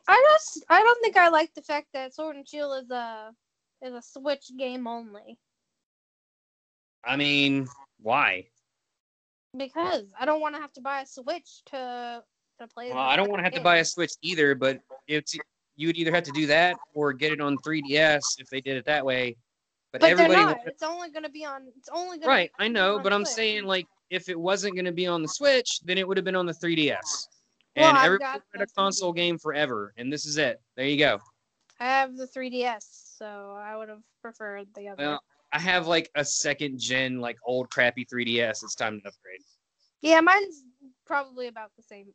I 0.08 0.24
just 0.30 0.64
I 0.70 0.84
don't 0.84 1.02
think 1.02 1.18
I 1.18 1.30
like 1.30 1.54
the 1.56 1.62
fact 1.62 1.88
that 1.94 2.14
Sword 2.14 2.36
and 2.36 2.48
Shield 2.48 2.84
is 2.84 2.92
a 2.92 3.32
is 3.82 3.94
a 3.94 4.02
Switch 4.02 4.52
game 4.58 4.86
only 4.86 5.38
I 7.06 7.16
mean, 7.16 7.68
why? 8.02 8.48
because 9.58 10.06
I 10.20 10.26
don't 10.26 10.42
want 10.42 10.54
to 10.56 10.62
have 10.62 10.72
to 10.74 10.82
buy 10.82 11.02
a 11.02 11.06
Switch 11.06 11.62
to 11.68 12.24
to 12.60 12.68
play. 12.68 12.90
Well, 12.90 13.00
I 13.00 13.16
don't 13.16 13.30
want 13.30 13.40
to 13.40 13.44
have 13.44 13.54
to 13.54 13.62
buy 13.62 13.78
a 13.78 13.86
Switch 13.86 14.12
either, 14.22 14.54
but 14.56 14.80
it's 15.08 15.36
you 15.76 15.88
would 15.88 15.98
either 15.98 16.14
have 16.14 16.24
to 16.26 16.32
do 16.32 16.46
that 16.48 16.78
or 16.94 17.14
get 17.14 17.32
it 17.32 17.42
on 17.42 17.58
3DS 17.58 18.22
if 18.38 18.50
they 18.50 18.62
did 18.62 18.78
it 18.78 18.86
that 18.86 19.06
way. 19.06 19.36
But, 19.92 20.02
But 20.02 20.12
everybody 20.12 20.42
not. 20.42 20.60
It's 20.68 20.84
only 20.84 21.10
gonna 21.10 21.30
be 21.30 21.46
on. 21.46 21.64
It's 21.78 21.90
only 21.92 22.20
gonna. 22.20 22.30
Right, 22.30 22.52
I 22.60 22.68
know, 22.68 23.00
but 23.00 23.12
I'm 23.12 23.26
Switch. 23.26 23.36
saying 23.36 23.64
like 23.64 23.88
if 24.10 24.30
it 24.30 24.40
wasn't 24.40 24.76
going 24.76 24.86
to 24.86 24.92
be 24.92 25.06
on 25.06 25.22
the 25.22 25.28
Switch, 25.28 25.80
then 25.86 25.98
it 26.00 26.08
would 26.08 26.18
have 26.18 26.24
been 26.26 26.36
on 26.36 26.48
the 26.48 26.54
3DS. 26.54 27.28
Well, 27.76 27.90
And 27.90 27.96
I've 27.98 28.06
everybody 28.06 28.40
had 28.54 28.62
a 28.64 28.66
console 28.76 29.14
3DS. 29.14 29.16
game 29.16 29.38
forever, 29.38 29.94
and 29.98 30.12
this 30.12 30.26
is 30.26 30.38
it. 30.38 30.60
There 30.76 30.86
you 30.88 30.98
go. 30.98 31.20
I 31.80 31.86
have 31.86 32.18
the 32.18 32.26
3DS, 32.28 33.16
so 33.18 33.56
I 33.62 33.78
would 33.78 33.88
have 33.90 34.02
preferred 34.24 34.68
the 34.76 34.88
other. 34.90 35.04
Well, 35.04 35.24
I 35.52 35.60
have 35.60 35.88
like 35.88 36.10
a 36.16 36.24
second 36.24 36.80
gen, 36.80 37.20
like 37.20 37.38
old 37.46 37.70
crappy 37.72 38.06
3DS. 38.06 38.64
It's 38.64 38.76
time 38.76 39.02
to 39.02 39.08
upgrade. 39.08 39.42
yeah, 40.02 40.22
mine's 40.22 40.64
probably 41.06 41.48
about 41.48 41.72
the 41.76 41.84
same. 41.84 42.08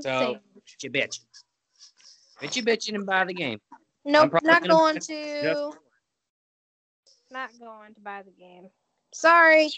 So, 0.00 0.18
same. 0.18 0.40
you 0.82 0.90
bitch. 0.90 1.20
Bet 2.40 2.56
you 2.56 2.62
bitching 2.62 2.94
and 2.94 3.06
buy 3.06 3.24
the 3.24 3.34
game. 3.34 3.60
Nope, 4.04 4.34
not 4.42 4.66
going 4.66 4.98
to. 5.08 5.72
Not 7.30 7.50
going 7.58 7.94
to 7.94 8.00
buy 8.00 8.22
the 8.22 8.32
game. 8.32 8.68
Sorry. 9.12 9.70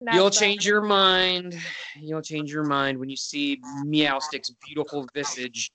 Not 0.00 0.14
You'll 0.14 0.26
about 0.26 0.38
change 0.38 0.66
your 0.66 0.80
mind. 0.80 1.58
You'll 2.00 2.22
change 2.22 2.52
your 2.52 2.64
mind 2.64 2.98
when 2.98 3.08
you 3.08 3.16
see 3.16 3.60
Meowstic's 3.84 4.52
beautiful 4.64 5.08
visage 5.14 5.72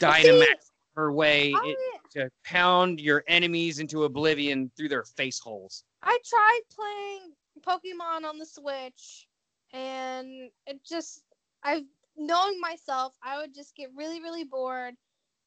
dynamite 0.00 0.48
her 0.96 1.12
way 1.12 1.52
I, 1.54 1.60
it, 1.64 2.10
to 2.12 2.30
pound 2.44 3.00
your 3.00 3.24
enemies 3.28 3.78
into 3.78 4.04
oblivion 4.04 4.70
through 4.76 4.88
their 4.88 5.04
face 5.04 5.38
holes. 5.38 5.84
I 6.02 6.18
tried 6.24 6.60
playing 6.74 7.32
Pokemon 7.60 8.28
on 8.28 8.38
the 8.38 8.46
Switch, 8.46 9.26
and 9.72 10.50
it 10.66 10.80
just 10.84 11.22
I 11.62 11.84
knowing 12.16 12.60
myself, 12.60 13.14
I 13.22 13.38
would 13.40 13.54
just 13.54 13.76
get 13.76 13.90
really 13.94 14.20
really 14.20 14.44
bored, 14.44 14.94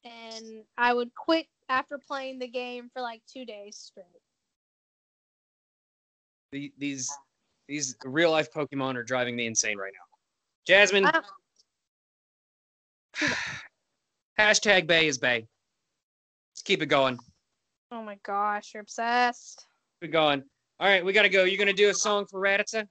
and 0.04 0.64
I 0.78 0.94
would 0.94 1.14
quit 1.14 1.46
after 1.68 1.98
playing 1.98 2.38
the 2.38 2.48
game 2.48 2.90
for 2.92 3.02
like 3.02 3.22
two 3.30 3.44
days 3.44 3.76
straight. 3.76 4.06
The, 6.52 6.72
these 6.78 7.12
these 7.68 7.96
real 8.04 8.30
life 8.30 8.52
Pokemon 8.52 8.96
are 8.96 9.02
driving 9.02 9.36
me 9.36 9.46
insane 9.46 9.78
right 9.78 9.92
now. 9.92 10.00
Jasmine, 10.66 11.10
hashtag 14.38 14.86
Bay 14.86 15.06
is 15.06 15.18
Bay. 15.18 15.46
Let's 16.52 16.62
keep 16.62 16.82
it 16.82 16.86
going. 16.86 17.18
oh 17.90 18.02
my 18.02 18.18
gosh, 18.22 18.72
you're 18.74 18.82
obsessed. 18.82 19.66
Keep 20.00 20.10
it 20.10 20.12
going. 20.12 20.42
All 20.80 20.88
right, 20.88 21.04
we 21.04 21.12
gotta 21.12 21.28
go. 21.28 21.44
You 21.44 21.56
gonna 21.56 21.72
do 21.72 21.90
a 21.90 21.94
song 21.94 22.26
for 22.30 22.40
Ratata? 22.40 22.86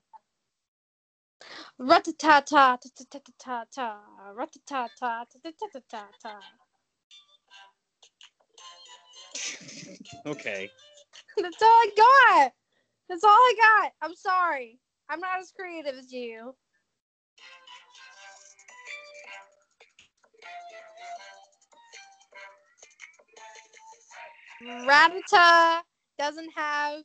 Ratatata, 1.80 2.18
ta 2.18 2.76
ta 2.78 3.04
ta 3.10 3.18
ta 3.38 3.64
ta, 3.74 3.98
ratatata, 4.34 4.96
ta 5.00 5.24
ta 5.42 5.50
ta 5.72 5.80
ta 5.90 6.06
ta. 6.22 6.40
Okay. 10.26 10.70
That's 11.36 11.62
all 11.62 11.68
I 11.68 11.90
got. 11.96 12.52
That's 13.08 13.24
all 13.24 13.30
I 13.30 13.54
got. 13.60 13.92
I'm 14.00 14.14
sorry. 14.14 14.78
I'm 15.08 15.20
not 15.20 15.40
as 15.40 15.52
creative 15.52 15.94
as 15.96 16.12
you. 16.12 16.54
Ratata 24.64 25.80
doesn't 26.18 26.50
have 26.54 27.02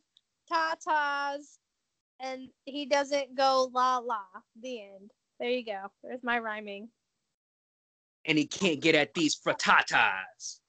tatas, 0.52 1.58
and 2.19 2.50
he 2.65 2.86
doesn't 2.86 3.36
go 3.36 3.69
la 3.74 3.98
la. 3.98 4.24
The 4.62 4.82
end. 4.82 5.12
There 5.39 5.50
you 5.50 5.65
go. 5.65 5.88
There's 6.04 6.24
my 6.24 6.39
rhyming. 6.39 6.89
And 8.26 8.38
he 8.38 8.45
can't 8.45 8.82
get 8.82 8.95
at 8.95 9.13
these 9.13 9.36
fratatas. 9.36 10.60